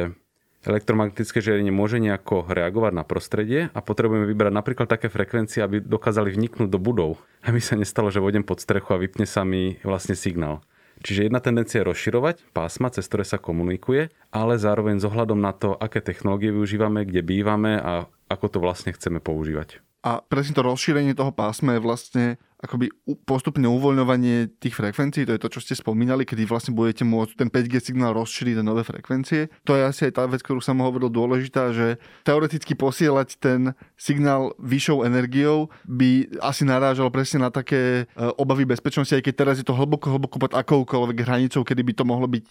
elektromagnetické 0.63 1.43
žiarenie 1.43 1.75
môže 1.75 1.99
nejako 1.99 2.47
reagovať 2.47 2.93
na 2.95 3.03
prostredie 3.03 3.59
a 3.75 3.79
potrebujeme 3.83 4.23
vybrať 4.25 4.53
napríklad 4.55 4.87
také 4.87 5.11
frekvencie, 5.11 5.59
aby 5.59 5.83
dokázali 5.83 6.31
vniknúť 6.31 6.71
do 6.71 6.79
budov. 6.79 7.19
Aby 7.43 7.59
sa 7.59 7.75
nestalo, 7.75 8.07
že 8.07 8.23
vodem 8.23 8.47
pod 8.47 8.63
strechu 8.63 8.95
a 8.95 9.01
vypne 9.01 9.27
sa 9.27 9.43
mi 9.43 9.75
vlastne 9.83 10.15
signál. 10.15 10.63
Čiže 11.03 11.27
jedna 11.27 11.43
tendencia 11.43 11.83
je 11.83 11.89
rozširovať 11.91 12.55
pásma, 12.55 12.87
cez 12.93 13.03
ktoré 13.11 13.27
sa 13.27 13.35
komunikuje, 13.35 14.07
ale 14.31 14.55
zároveň 14.55 15.03
s 15.03 15.07
na 15.35 15.51
to, 15.51 15.75
aké 15.75 15.99
technológie 15.99 16.55
využívame, 16.55 17.03
kde 17.03 17.25
bývame 17.25 17.75
a 17.75 18.07
ako 18.31 18.45
to 18.47 18.57
vlastne 18.63 18.95
chceme 18.95 19.19
používať. 19.19 19.83
A 20.03 20.19
presne 20.19 20.51
to 20.51 20.67
rozšírenie 20.67 21.15
toho 21.15 21.31
pásma 21.31 21.79
je 21.79 21.81
vlastne 21.81 22.25
akoby 22.63 22.87
postupné 23.27 23.67
uvoľňovanie 23.67 24.55
tých 24.63 24.79
frekvencií, 24.79 25.27
to 25.27 25.35
je 25.35 25.43
to, 25.43 25.51
čo 25.51 25.59
ste 25.59 25.75
spomínali, 25.75 26.23
kedy 26.23 26.47
vlastne 26.47 26.71
budete 26.71 27.03
môcť 27.03 27.35
ten 27.35 27.49
5G 27.51 27.91
signál 27.91 28.15
rozšíriť 28.15 28.63
na 28.63 28.71
nové 28.71 28.87
frekvencie. 28.87 29.51
To 29.67 29.75
je 29.75 29.83
asi 29.83 30.07
aj 30.07 30.13
tá 30.15 30.23
vec, 30.23 30.39
ktorú 30.39 30.63
som 30.63 30.79
hovoril 30.79 31.11
dôležitá, 31.11 31.75
že 31.75 31.99
teoreticky 32.23 32.71
posielať 32.71 33.35
ten 33.35 33.75
signál 33.99 34.55
vyššou 34.63 35.03
energiou 35.03 35.67
by 35.83 36.39
asi 36.39 36.63
narážal 36.63 37.11
presne 37.11 37.43
na 37.43 37.51
také 37.51 38.07
e, 38.07 38.23
obavy 38.39 38.63
bezpečnosti, 38.63 39.11
aj 39.11 39.27
keď 39.27 39.35
teraz 39.35 39.55
je 39.59 39.67
to 39.67 39.75
hlboko, 39.75 40.07
hlboko 40.07 40.39
pod 40.39 40.55
akoukoľvek 40.55 41.19
hranicou, 41.19 41.67
kedy 41.67 41.83
by 41.83 41.93
to 41.99 42.07
mohlo 42.07 42.31
byť 42.31 42.43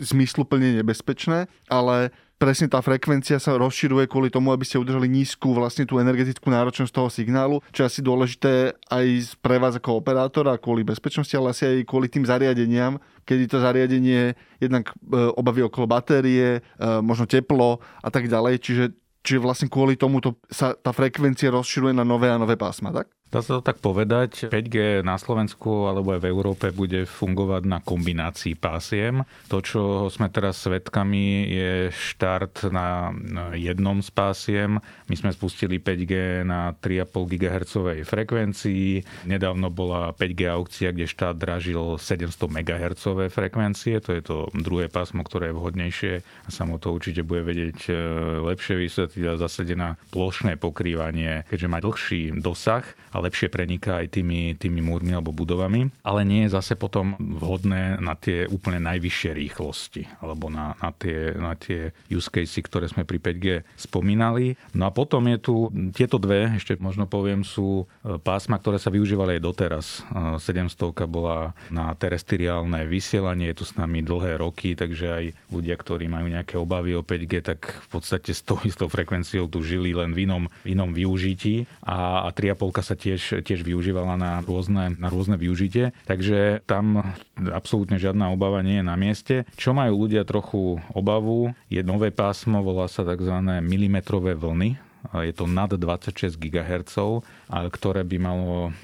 zmysluplne 0.00 0.80
nebezpečné, 0.80 1.44
ale 1.68 2.08
presne 2.38 2.70
tá 2.70 2.78
frekvencia 2.78 3.42
sa 3.42 3.58
rozširuje 3.58 4.06
kvôli 4.06 4.30
tomu, 4.30 4.54
aby 4.54 4.62
ste 4.62 4.78
udržali 4.78 5.10
nízku 5.10 5.50
vlastne 5.50 5.84
tú 5.84 5.98
energetickú 5.98 6.48
náročnosť 6.48 6.92
toho 6.94 7.10
signálu, 7.10 7.58
čo 7.74 7.84
je 7.84 7.88
asi 7.90 8.00
dôležité 8.00 8.78
aj 8.88 9.36
pre 9.42 9.58
vás 9.58 9.74
ako 9.74 9.98
operátora 9.98 10.54
kvôli 10.56 10.86
bezpečnosti, 10.86 11.34
ale 11.34 11.50
asi 11.52 11.66
aj 11.66 11.90
kvôli 11.90 12.06
tým 12.06 12.22
zariadeniam, 12.24 13.02
kedy 13.26 13.50
to 13.50 13.58
zariadenie 13.58 14.38
jednak 14.62 14.94
e, 14.94 14.94
obavy 15.34 15.66
okolo 15.66 15.90
batérie, 15.90 16.58
e, 16.58 16.86
možno 17.02 17.26
teplo 17.26 17.82
a 18.00 18.08
tak 18.08 18.30
ďalej, 18.30 18.56
čiže 18.62 18.86
Čiže 19.18 19.44
vlastne 19.44 19.68
kvôli 19.68 19.98
tomu 19.98 20.22
to 20.24 20.40
sa 20.48 20.72
tá 20.72 20.94
frekvencia 20.94 21.52
rozširuje 21.52 21.92
na 21.92 22.06
nové 22.06 22.30
a 22.32 22.40
nové 22.40 22.56
pásma, 22.56 22.94
tak? 22.94 23.12
Dá 23.28 23.44
sa 23.44 23.60
to 23.60 23.62
tak 23.62 23.84
povedať, 23.84 24.48
5G 24.48 25.04
na 25.04 25.20
Slovensku 25.20 25.84
alebo 25.84 26.16
aj 26.16 26.24
v 26.24 26.30
Európe 26.32 26.72
bude 26.72 27.04
fungovať 27.04 27.62
na 27.68 27.84
kombinácii 27.84 28.56
pásiem. 28.56 29.20
To, 29.52 29.60
čo 29.60 30.08
sme 30.08 30.32
teraz 30.32 30.64
svedkami, 30.64 31.44
je 31.44 31.72
štart 31.92 32.72
na 32.72 33.12
jednom 33.52 34.00
z 34.00 34.08
pásiem. 34.16 34.80
My 35.12 35.14
sme 35.20 35.36
spustili 35.36 35.76
5G 35.76 36.40
na 36.40 36.72
3,5 36.80 37.28
GHz 37.28 37.74
frekvencii. 38.08 39.04
Nedávno 39.28 39.68
bola 39.68 40.16
5G 40.16 40.48
aukcia, 40.48 40.96
kde 40.96 41.04
štát 41.04 41.36
dražil 41.36 42.00
700 42.00 42.32
MHz 42.32 43.04
frekvencie. 43.28 44.00
To 44.08 44.16
je 44.16 44.22
to 44.24 44.36
druhé 44.56 44.88
pásmo, 44.88 45.20
ktoré 45.20 45.52
je 45.52 45.56
vhodnejšie 45.60 46.12
a 46.24 46.48
samo 46.48 46.80
to 46.80 46.96
určite 46.96 47.20
bude 47.28 47.44
vedieť 47.44 47.78
e, 47.88 47.94
lepšie 48.40 48.88
vysvetliť 48.88 49.24
a 49.28 49.36
zasede 49.36 49.76
na 49.76 50.00
plošné 50.16 50.56
pokrývanie, 50.56 51.44
keďže 51.52 51.68
má 51.68 51.78
dlhší 51.84 52.40
dosah 52.40 52.88
lepšie 53.22 53.48
preniká 53.50 54.02
aj 54.04 54.18
tými, 54.18 54.54
tými 54.58 54.80
múrmi 54.82 55.12
alebo 55.14 55.34
budovami, 55.34 55.90
ale 56.02 56.20
nie 56.22 56.46
je 56.46 56.54
zase 56.54 56.74
potom 56.78 57.18
vhodné 57.18 57.98
na 57.98 58.14
tie 58.14 58.46
úplne 58.50 58.82
najvyššie 58.82 59.30
rýchlosti 59.34 60.02
alebo 60.22 60.52
na, 60.52 60.74
na, 60.78 60.90
tie, 60.94 61.34
na 61.34 61.54
tie 61.58 61.90
use 62.08 62.30
casey, 62.30 62.62
ktoré 62.62 62.86
sme 62.90 63.08
pri 63.08 63.18
5G 63.18 63.46
spomínali. 63.78 64.54
No 64.74 64.88
a 64.88 64.94
potom 64.94 65.24
je 65.30 65.38
tu, 65.38 65.54
tieto 65.94 66.20
dve, 66.20 66.54
ešte 66.54 66.78
možno 66.78 67.08
poviem, 67.08 67.42
sú 67.42 67.88
e, 68.04 68.16
pásma, 68.20 68.60
ktoré 68.60 68.76
sa 68.78 68.92
využívali 68.92 69.38
aj 69.38 69.42
doteraz. 69.42 69.86
700 70.12 70.70
e, 70.70 71.06
bola 71.08 71.56
na 71.72 71.94
terestriálne 71.96 72.84
vysielanie, 72.84 73.50
je 73.52 73.58
tu 73.62 73.64
s 73.64 73.76
nami 73.76 74.04
dlhé 74.04 74.38
roky, 74.38 74.76
takže 74.76 75.06
aj 75.08 75.24
ľudia, 75.48 75.74
ktorí 75.74 76.06
majú 76.06 76.28
nejaké 76.28 76.54
obavy 76.60 76.94
o 76.94 77.02
5G, 77.02 77.32
tak 77.42 77.60
v 77.64 77.88
podstate 77.88 78.30
s 78.34 78.44
tou 78.44 78.60
istou 78.64 78.86
frekvenciou 78.86 79.48
tu 79.48 79.64
žili 79.64 79.96
len 79.96 80.12
v 80.12 80.28
inom, 80.28 80.44
inom 80.68 80.90
využití 80.92 81.64
a, 81.84 82.28
a 82.28 82.28
3,5 82.30 82.84
sa 82.84 82.94
tiež, 82.94 83.07
tiež 83.16 83.64
využívala 83.64 84.18
na 84.20 84.44
rôzne, 84.44 84.98
na 85.00 85.08
rôzne 85.08 85.40
využitie. 85.40 85.96
Takže 86.04 86.60
tam 86.68 87.14
absolútne 87.38 87.96
žiadna 87.96 88.28
obava 88.28 88.60
nie 88.60 88.82
je 88.82 88.84
na 88.84 88.96
mieste. 88.98 89.34
Čo 89.56 89.72
majú 89.72 90.04
ľudia 90.04 90.28
trochu 90.28 90.82
obavu, 90.92 91.56
je 91.72 91.80
nové 91.80 92.12
pásmo, 92.12 92.60
volá 92.60 92.90
sa 92.90 93.06
tzv. 93.06 93.32
milimetrové 93.64 94.34
vlny, 94.36 94.76
je 95.14 95.32
to 95.32 95.46
nad 95.46 95.70
26 95.70 96.36
GHz, 96.36 97.22
ktoré 97.48 98.02
by 98.02 98.16
malo 98.18 98.74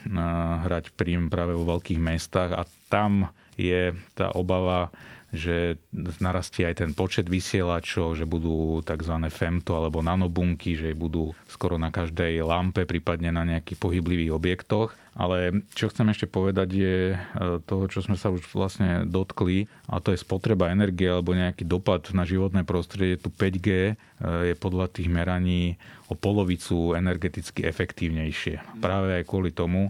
hrať 0.63 0.95
prím 0.95 1.27
práve 1.27 1.59
vo 1.59 1.77
veľkých 1.77 1.99
mestách 1.99 2.55
a 2.55 2.63
tam 2.87 3.35
je 3.59 3.93
tá 4.15 4.31
obava 4.33 4.95
že 5.35 5.83
narastie 6.23 6.65
aj 6.65 6.87
ten 6.87 6.91
počet 6.95 7.27
vysielačov, 7.27 8.15
že 8.15 8.25
budú 8.25 8.81
tzv. 8.87 9.15
femto 9.29 9.75
alebo 9.75 10.01
nanobunky, 10.01 10.79
že 10.79 10.95
budú 10.95 11.35
skoro 11.51 11.77
na 11.77 11.91
každej 11.91 12.41
lampe, 12.47 12.87
prípadne 12.87 13.35
na 13.35 13.43
nejakých 13.43 13.79
pohyblivých 13.83 14.33
objektoch. 14.33 14.95
Ale 15.15 15.63
čo 15.79 15.87
chcem 15.91 16.11
ešte 16.11 16.27
povedať 16.27 16.69
je 16.75 16.97
e, 17.15 17.17
toho, 17.63 17.85
čo 17.87 18.03
sme 18.03 18.19
sa 18.19 18.35
už 18.35 18.43
vlastne 18.51 19.07
dotkli, 19.07 19.71
a 19.87 20.03
to 20.03 20.11
je 20.11 20.19
spotreba 20.19 20.75
energie 20.75 21.07
alebo 21.07 21.39
nejaký 21.39 21.63
dopad 21.63 22.11
na 22.11 22.27
životné 22.27 22.67
prostredie. 22.67 23.15
Tu 23.17 23.31
5G 23.31 23.69
e, 23.71 23.95
je 24.51 24.55
podľa 24.59 24.91
tých 24.91 25.07
meraní 25.07 25.79
o 26.13 26.15
polovicu 26.15 26.93
energeticky 26.93 27.65
efektívnejšie. 27.65 28.83
Práve 28.85 29.17
aj 29.17 29.25
kvôli 29.25 29.57
tomu, 29.57 29.89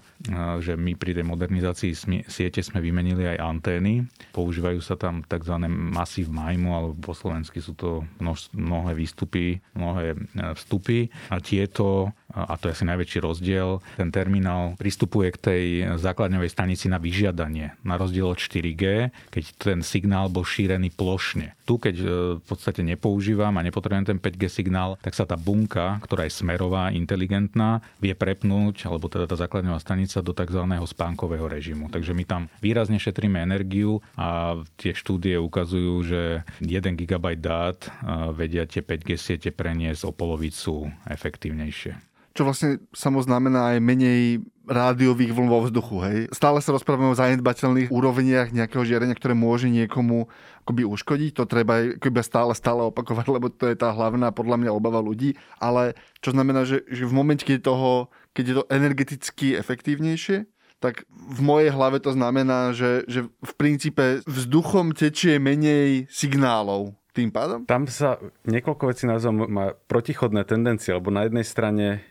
že 0.62 0.78
my 0.78 0.94
pri 0.94 1.10
tej 1.18 1.26
modernizácii 1.26 1.92
siete 2.30 2.62
sme 2.62 2.78
vymenili 2.78 3.26
aj 3.34 3.42
antény. 3.42 4.06
Používajú 4.30 4.78
sa 4.78 4.94
tam 4.94 5.26
tzv. 5.26 5.54
masív 5.68 6.30
majmu, 6.30 6.70
alebo 6.70 6.94
po 7.02 7.18
slovensky 7.18 7.58
sú 7.58 7.74
to 7.74 8.06
mnohé 8.54 8.94
výstupy, 8.94 9.58
mnohé 9.74 10.14
e, 10.14 10.16
vstupy. 10.54 11.10
A 11.34 11.42
tieto 11.42 12.14
a 12.34 12.58
to 12.58 12.66
je 12.66 12.74
asi 12.74 12.84
najväčší 12.90 13.18
rozdiel, 13.22 13.78
ten 13.94 14.10
terminál 14.10 14.74
pristupuje 15.14 15.30
k 15.30 15.38
tej 15.38 15.64
základňovej 15.94 16.50
stanici 16.50 16.90
na 16.90 16.98
vyžiadanie, 16.98 17.78
na 17.86 17.94
rozdiel 17.94 18.34
od 18.34 18.38
4G, 18.42 19.14
keď 19.30 19.44
ten 19.54 19.78
signál 19.86 20.26
bol 20.26 20.42
šírený 20.42 20.90
plošne. 20.90 21.54
Tu, 21.62 21.78
keď 21.78 21.96
e, 22.02 22.06
v 22.42 22.44
podstate 22.44 22.82
nepoužívam 22.82 23.54
a 23.54 23.62
nepotrebujem 23.62 24.10
ten 24.10 24.18
5G 24.18 24.50
signál, 24.50 24.98
tak 24.98 25.14
sa 25.14 25.22
tá 25.22 25.38
bunka, 25.38 26.02
ktorá 26.02 26.26
je 26.26 26.34
smerová, 26.34 26.90
inteligentná, 26.90 27.78
vie 28.02 28.10
prepnúť, 28.10 28.90
alebo 28.90 29.06
teda 29.06 29.30
tá 29.30 29.38
základňová 29.38 29.78
stanica 29.78 30.18
do 30.18 30.34
tzv. 30.34 30.66
spánkového 30.66 31.46
režimu. 31.46 31.94
Takže 31.94 32.10
my 32.10 32.24
tam 32.26 32.42
výrazne 32.58 32.98
šetríme 32.98 33.38
energiu 33.38 34.02
a 34.18 34.58
tie 34.74 34.98
štúdie 34.98 35.38
ukazujú, 35.38 35.94
že 36.02 36.42
1 36.58 36.98
GB 36.98 37.38
dát 37.38 37.78
e, 37.86 37.88
vedia 38.34 38.66
tie 38.66 38.82
5G 38.82 39.14
siete 39.14 39.54
preniesť 39.54 40.10
o 40.10 40.10
polovicu 40.10 40.90
efektívnejšie 41.06 42.13
čo 42.34 42.42
vlastne 42.42 42.82
samo 42.90 43.22
znamená 43.22 43.74
aj 43.74 43.78
menej 43.78 44.22
rádiových 44.66 45.36
vln 45.36 45.48
vo 45.48 45.60
vzduchu. 45.62 45.96
Hej. 46.08 46.18
Stále 46.32 46.58
sa 46.64 46.72
rozprávame 46.72 47.12
o 47.12 47.18
zanedbateľných 47.18 47.92
úrovniach 47.92 48.50
nejakého 48.50 48.82
žiarenia, 48.82 49.14
ktoré 49.14 49.36
môže 49.36 49.68
niekomu 49.68 50.26
akoby 50.64 50.82
uškodiť. 50.88 51.30
To 51.36 51.44
treba 51.44 51.94
akoby 52.00 52.20
stále, 52.24 52.52
stále 52.56 52.82
opakovať, 52.88 53.26
lebo 53.36 53.52
to 53.52 53.70
je 53.70 53.76
tá 53.78 53.94
hlavná 53.94 54.34
podľa 54.34 54.56
mňa 54.60 54.70
obava 54.72 54.98
ľudí. 54.98 55.38
Ale 55.60 55.94
čo 56.24 56.34
znamená, 56.34 56.66
že, 56.66 56.82
že 56.90 57.06
v 57.06 57.14
momente, 57.14 57.46
keď 57.46 57.60
toho, 57.62 58.10
keď 58.32 58.44
je 58.44 58.54
to 58.56 58.64
energeticky 58.72 59.46
efektívnejšie, 59.54 60.48
tak 60.82 61.06
v 61.08 61.40
mojej 61.40 61.70
hlave 61.72 61.96
to 62.02 62.12
znamená, 62.12 62.76
že, 62.76 63.08
že 63.08 63.24
v 63.24 63.52
princípe 63.56 64.20
vzduchom 64.28 64.92
tečie 64.92 65.40
menej 65.40 66.10
signálov 66.12 66.92
tým 67.14 67.30
pádom? 67.32 67.64
Tam 67.64 67.88
sa 67.88 68.20
niekoľko 68.44 68.90
vecí 68.90 69.08
nazvom 69.08 69.48
má 69.48 69.72
protichodné 69.88 70.44
tendencie, 70.44 70.92
lebo 70.92 71.08
na 71.08 71.24
jednej 71.24 71.46
strane 71.46 72.04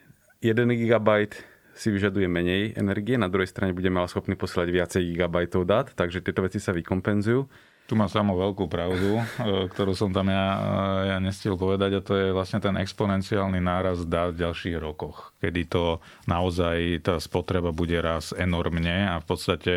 1 0.44 0.68
GB 0.68 1.10
si 1.74 1.88
vyžaduje 1.90 2.28
menej 2.28 2.76
energie, 2.78 3.16
na 3.18 3.32
druhej 3.32 3.50
strane 3.50 3.72
budeme 3.72 3.98
ale 3.98 4.12
schopní 4.12 4.36
posielať 4.36 4.70
viacej 4.70 5.02
gigabajtov 5.16 5.64
dát, 5.66 5.88
takže 5.96 6.22
tieto 6.22 6.44
veci 6.46 6.60
sa 6.60 6.76
vykompenzujú. 6.76 7.48
Tu 7.84 8.00
má 8.00 8.08
samo 8.08 8.36
veľkú 8.40 8.72
pravdu, 8.72 9.20
e, 9.20 9.24
ktorú 9.68 9.92
som 9.92 10.12
tam 10.12 10.32
ja, 10.32 10.48
e, 10.56 10.60
ja 11.12 11.18
nestil 11.20 11.60
povedať 11.60 12.00
a 12.00 12.06
to 12.06 12.14
je 12.16 12.28
vlastne 12.32 12.64
ten 12.64 12.76
exponenciálny 12.80 13.60
náraz 13.60 14.08
dát 14.08 14.32
v 14.36 14.44
ďalších 14.44 14.80
rokoch, 14.80 15.36
kedy 15.40 15.68
to 15.68 16.00
naozaj 16.28 17.04
tá 17.04 17.20
spotreba 17.20 17.76
bude 17.76 18.00
raz 18.00 18.32
enormne 18.36 19.12
a 19.12 19.20
v 19.20 19.26
podstate 19.28 19.74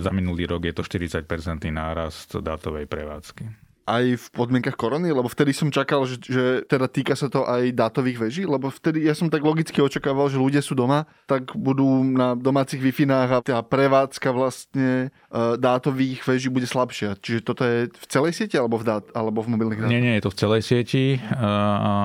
za 0.00 0.10
minulý 0.12 0.48
rok 0.48 0.64
je 0.68 0.72
to 0.72 0.84
40% 0.84 1.24
nárast 1.68 2.32
dátovej 2.40 2.88
prevádzky 2.88 3.63
aj 3.84 4.04
v 4.18 4.26
podmienkach 4.32 4.76
korony? 4.76 5.12
Lebo 5.12 5.28
vtedy 5.28 5.52
som 5.52 5.68
čakal, 5.68 6.04
že, 6.08 6.20
že 6.20 6.44
teda 6.66 6.88
týka 6.90 7.14
sa 7.14 7.28
to 7.28 7.44
aj 7.44 7.70
dátových 7.72 8.18
veží, 8.18 8.42
lebo 8.48 8.72
vtedy 8.72 9.04
ja 9.04 9.12
som 9.12 9.28
tak 9.28 9.44
logicky 9.44 9.80
očakával, 9.80 10.32
že 10.32 10.40
ľudia 10.40 10.64
sú 10.64 10.72
doma, 10.72 11.04
tak 11.28 11.52
budú 11.54 11.86
na 12.04 12.34
domácich 12.34 12.80
wi 12.80 12.92
a 13.10 13.42
tá 13.42 13.58
prevádzka 13.60 14.30
vlastne 14.30 15.10
e, 15.28 15.58
dátových 15.58 16.24
veží 16.24 16.48
bude 16.48 16.64
slabšia. 16.64 17.18
Čiže 17.18 17.40
toto 17.42 17.66
je 17.66 17.90
v 17.90 18.06
celej 18.06 18.32
sieti 18.38 18.56
alebo 18.56 18.78
v, 18.78 18.84
dát, 18.86 19.04
alebo 19.12 19.42
v 19.42 19.52
mobilných 19.52 19.82
dátach? 19.82 19.92
Nie, 19.92 20.00
nie, 20.00 20.14
je 20.16 20.24
to 20.24 20.32
v 20.32 20.38
celej 20.38 20.62
sieti, 20.62 21.04
e, 21.16 21.18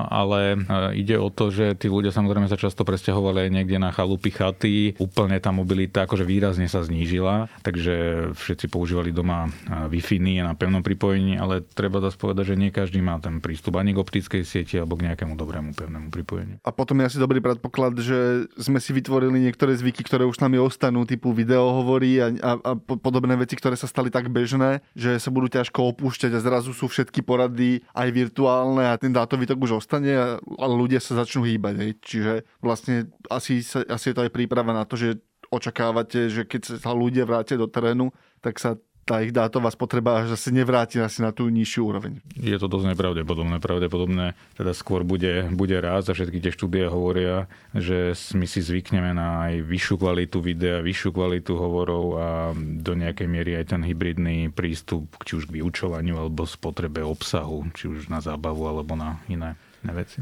ale 0.10 0.58
e, 0.58 1.00
ide 1.00 1.16
o 1.16 1.30
to, 1.30 1.54
že 1.54 1.78
tí 1.78 1.88
ľudia 1.88 2.10
samozrejme 2.10 2.50
sa 2.50 2.58
často 2.58 2.82
presťahovali 2.84 3.54
niekde 3.54 3.78
na 3.78 3.94
chalupy 3.94 4.34
chaty. 4.34 4.98
Úplne 4.98 5.38
tá 5.40 5.54
mobilita 5.54 6.04
akože 6.10 6.26
výrazne 6.26 6.66
sa 6.66 6.82
znížila, 6.82 7.48
takže 7.64 8.30
všetci 8.34 8.66
používali 8.68 9.14
doma 9.14 9.48
Wi-Fi 9.70 10.20
na 10.42 10.58
pevnom 10.58 10.84
pripojení, 10.84 11.38
ale 11.40 11.69
treba 11.74 12.04
zase 12.04 12.20
povedať, 12.20 12.54
že 12.54 12.60
nie 12.60 12.74
každý 12.74 13.00
má 13.00 13.18
ten 13.22 13.40
prístup 13.40 13.80
ani 13.80 13.94
k 13.96 14.02
optickej 14.02 14.44
sieti 14.44 14.76
alebo 14.78 14.98
k 14.98 15.10
nejakému 15.12 15.34
dobrému 15.38 15.78
pevnému 15.78 16.10
pripojeniu. 16.10 16.58
A 16.66 16.72
potom 16.74 17.00
je 17.00 17.08
asi 17.10 17.18
dobrý 17.22 17.40
predpoklad, 17.40 17.98
že 18.02 18.50
sme 18.58 18.82
si 18.82 18.92
vytvorili 18.92 19.40
niektoré 19.44 19.78
zvyky, 19.78 20.04
ktoré 20.06 20.26
už 20.26 20.42
nami 20.42 20.58
ostanú, 20.60 21.06
typu 21.06 21.32
videohovory 21.32 22.12
a, 22.20 22.28
a, 22.42 22.52
a 22.60 22.72
podobné 22.80 23.38
veci, 23.40 23.56
ktoré 23.56 23.78
sa 23.78 23.86
stali 23.86 24.10
tak 24.12 24.30
bežné, 24.34 24.82
že 24.94 25.18
sa 25.22 25.30
budú 25.30 25.50
ťažko 25.50 25.96
opúšťať 25.96 26.36
a 26.36 26.44
zrazu 26.44 26.72
sú 26.76 26.90
všetky 26.90 27.22
porady 27.24 27.82
aj 27.94 28.10
virtuálne 28.12 28.90
a 28.90 29.00
ten 29.00 29.14
dátový 29.14 29.46
tok 29.46 29.64
už 29.64 29.82
ostane, 29.86 30.14
ale 30.40 30.74
ľudia 30.74 31.02
sa 31.02 31.18
začnú 31.20 31.46
hýbať. 31.46 31.76
Hej. 31.80 31.92
Čiže 32.04 32.34
vlastne 32.60 33.12
asi, 33.30 33.62
asi 33.66 34.06
je 34.12 34.16
to 34.16 34.24
aj 34.26 34.34
príprava 34.34 34.74
na 34.76 34.84
to, 34.84 35.00
že 35.00 35.22
očakávate, 35.50 36.30
že 36.30 36.46
keď 36.46 36.78
sa 36.78 36.94
ľudia 36.94 37.26
vrátia 37.26 37.58
do 37.58 37.66
terénu, 37.66 38.14
tak 38.40 38.62
sa 38.62 38.78
tá 39.10 39.26
ich 39.26 39.34
dátová 39.34 39.74
spotreba 39.74 40.22
až 40.22 40.38
asi 40.38 40.54
nevráti 40.54 41.02
asi 41.02 41.26
na 41.26 41.34
tú 41.34 41.50
nižšiu 41.50 41.82
úroveň. 41.82 42.22
Je 42.38 42.54
to 42.62 42.70
dosť 42.70 42.94
nepravdepodobné. 42.94 43.58
Pravdepodobné 43.58 44.38
teda 44.54 44.78
skôr 44.78 45.02
bude, 45.02 45.50
bude 45.50 45.74
raz 45.82 46.06
a 46.06 46.14
všetky 46.14 46.38
tie 46.38 46.54
štúdie 46.54 46.86
hovoria, 46.86 47.50
že 47.74 48.14
my 48.38 48.46
si 48.46 48.62
zvykneme 48.62 49.18
na 49.18 49.50
aj 49.50 49.66
vyššiu 49.66 49.96
kvalitu 49.98 50.38
videa, 50.46 50.86
vyššiu 50.86 51.10
kvalitu 51.10 51.58
hovorov 51.58 52.06
a 52.22 52.28
do 52.54 52.94
nejakej 52.94 53.26
miery 53.26 53.58
aj 53.58 53.74
ten 53.74 53.82
hybridný 53.82 54.54
prístup 54.54 55.10
či 55.26 55.42
už 55.42 55.50
k 55.50 55.58
vyučovaniu 55.58 56.14
alebo 56.22 56.46
spotrebe 56.46 57.02
obsahu, 57.02 57.66
či 57.74 57.90
už 57.90 58.14
na 58.14 58.22
zábavu 58.22 58.70
alebo 58.70 58.94
na 58.94 59.18
iné, 59.26 59.58
iné 59.82 59.94
veci. 59.98 60.22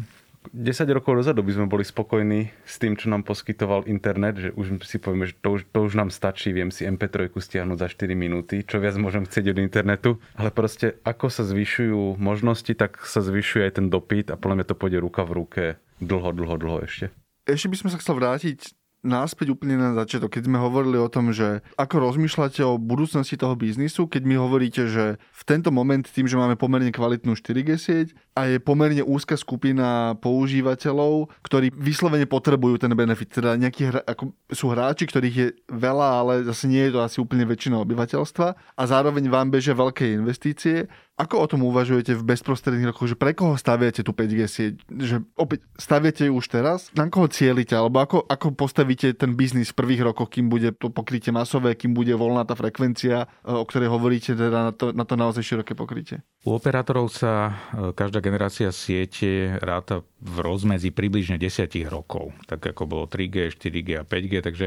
10 0.54 0.96
rokov 0.96 1.24
dozadu 1.24 1.42
by 1.42 1.51
sme 1.58 1.66
boli 1.68 1.84
spokojní 1.84 2.51
s 2.63 2.77
tým, 2.77 2.96
čo 2.96 3.10
nám 3.10 3.25
poskytoval 3.25 3.89
internet, 3.89 4.38
že 4.38 4.50
už 4.54 4.84
si 4.86 5.01
povieme, 5.01 5.25
že 5.25 5.36
to 5.39 5.58
už, 5.58 5.62
to 5.72 5.80
už 5.84 5.94
nám 5.98 6.13
stačí, 6.13 6.54
viem 6.54 6.70
si 6.70 6.86
MP3 6.86 7.34
stiahnuť 7.34 7.77
za 7.82 7.88
4 7.89 8.13
minúty, 8.13 8.62
čo 8.62 8.77
viac 8.77 8.96
môžem 9.01 9.25
chcieť 9.25 9.56
od 9.56 9.58
internetu. 9.60 10.10
Ale 10.38 10.54
proste 10.54 11.01
ako 11.01 11.34
sa 11.34 11.44
zvyšujú 11.44 12.22
možnosti, 12.22 12.72
tak 12.77 13.01
sa 13.04 13.25
zvyšuje 13.25 13.68
aj 13.68 13.74
ten 13.82 13.88
dopyt 13.89 14.30
a 14.30 14.39
podľa 14.39 14.62
mňa 14.62 14.70
to 14.70 14.75
pôjde 14.77 15.00
ruka 15.01 15.25
v 15.25 15.32
ruke 15.44 15.63
dlho, 15.98 16.30
dlho, 16.32 16.56
dlho 16.62 16.77
ešte. 16.86 17.10
Ešte 17.48 17.72
by 17.72 17.77
sme 17.80 17.89
sa 17.96 18.00
chcel 18.04 18.20
vrátiť 18.20 18.77
náspäť 19.08 19.56
úplne 19.56 19.80
na 19.80 19.96
začiatok, 19.96 20.36
keď 20.36 20.52
sme 20.52 20.60
hovorili 20.60 21.00
o 21.00 21.08
tom, 21.08 21.32
že 21.32 21.64
ako 21.80 22.12
rozmýšľate 22.12 22.62
o 22.68 22.76
budúcnosti 22.76 23.40
toho 23.40 23.56
biznisu, 23.56 24.12
keď 24.12 24.22
mi 24.28 24.36
hovoríte, 24.36 24.92
že 24.92 25.16
v 25.18 25.44
tento 25.48 25.72
moment 25.72 26.04
tým, 26.04 26.28
že 26.28 26.36
máme 26.36 26.60
pomerne 26.60 26.92
kvalitnú 26.92 27.40
4G 27.40 27.70
sieť 27.80 28.08
a 28.36 28.52
je 28.52 28.60
pomerne 28.60 29.02
úzka 29.02 29.40
skupina 29.40 30.20
používateľov, 30.20 31.32
ktorí 31.42 31.72
vyslovene 31.74 32.28
potrebujú 32.28 32.84
ten 32.84 32.92
benefit. 32.92 33.40
Teda 33.40 33.56
nejakí 33.56 33.88
hra, 33.88 34.04
ako 34.04 34.36
sú 34.52 34.70
hráči, 34.76 35.08
ktorých 35.08 35.36
je 35.36 35.48
veľa, 35.72 36.08
ale 36.22 36.34
zase 36.44 36.68
nie 36.68 36.84
je 36.86 36.94
to 36.94 37.00
asi 37.02 37.18
úplne 37.24 37.48
väčšina 37.48 37.80
obyvateľstva 37.82 38.48
a 38.76 38.82
zároveň 38.84 39.32
vám 39.32 39.50
bežia 39.50 39.74
veľké 39.74 40.20
investície 40.20 40.92
ako 41.18 41.36
o 41.42 41.50
tom 41.50 41.66
uvažujete 41.66 42.14
v 42.14 42.24
bezprostredných 42.30 42.94
rokoch, 42.94 43.10
že 43.10 43.18
pre 43.18 43.34
koho 43.34 43.58
staviate 43.58 44.06
tú 44.06 44.14
5G 44.14 44.40
sieť? 44.46 44.74
Že 44.86 45.26
opäť 45.34 45.66
staviate 45.74 46.30
ju 46.30 46.38
už 46.38 46.46
teraz? 46.46 46.94
Na 46.94 47.10
koho 47.10 47.26
cieľite? 47.26 47.74
Alebo 47.74 47.98
ako, 47.98 48.22
ako 48.30 48.54
postavíte 48.54 49.18
ten 49.18 49.34
biznis 49.34 49.74
v 49.74 49.82
prvých 49.82 50.06
rokoch, 50.06 50.30
kým 50.30 50.46
bude 50.46 50.78
to 50.78 50.94
pokrytie 50.94 51.34
masové, 51.34 51.74
kým 51.74 51.98
bude 51.98 52.14
voľná 52.14 52.46
tá 52.46 52.54
frekvencia, 52.54 53.26
e, 53.26 53.50
o 53.50 53.66
ktorej 53.66 53.90
hovoríte, 53.90 54.38
teda 54.38 54.70
na 54.70 54.74
to, 54.78 54.94
na 54.94 55.10
to 55.10 55.18
naozaj 55.18 55.42
široké 55.42 55.74
pokrytie? 55.74 56.22
U 56.46 56.54
operátorov 56.54 57.10
sa 57.10 57.50
e, 57.74 57.92
každá 57.98 58.22
generácia 58.22 58.70
siete 58.70 59.58
ráta 59.58 60.06
v 60.22 60.38
rozmedzi 60.46 60.94
približne 60.94 61.42
10 61.42 61.66
rokov. 61.90 62.30
Tak 62.46 62.78
ako 62.78 62.84
bolo 62.86 63.06
3G, 63.10 63.58
4G 63.58 63.90
a 63.98 64.04
5G, 64.06 64.34
takže 64.46 64.66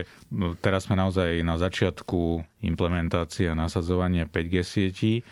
teraz 0.59 0.90
sme 0.90 0.99
naozaj 0.99 1.47
na 1.47 1.59
začiatku 1.59 2.42
implementácie 2.66 3.49
a 3.50 3.59
nasadzovania 3.59 4.26
5G 4.26 4.54
sietí. 4.66 5.12
E, 5.19 5.23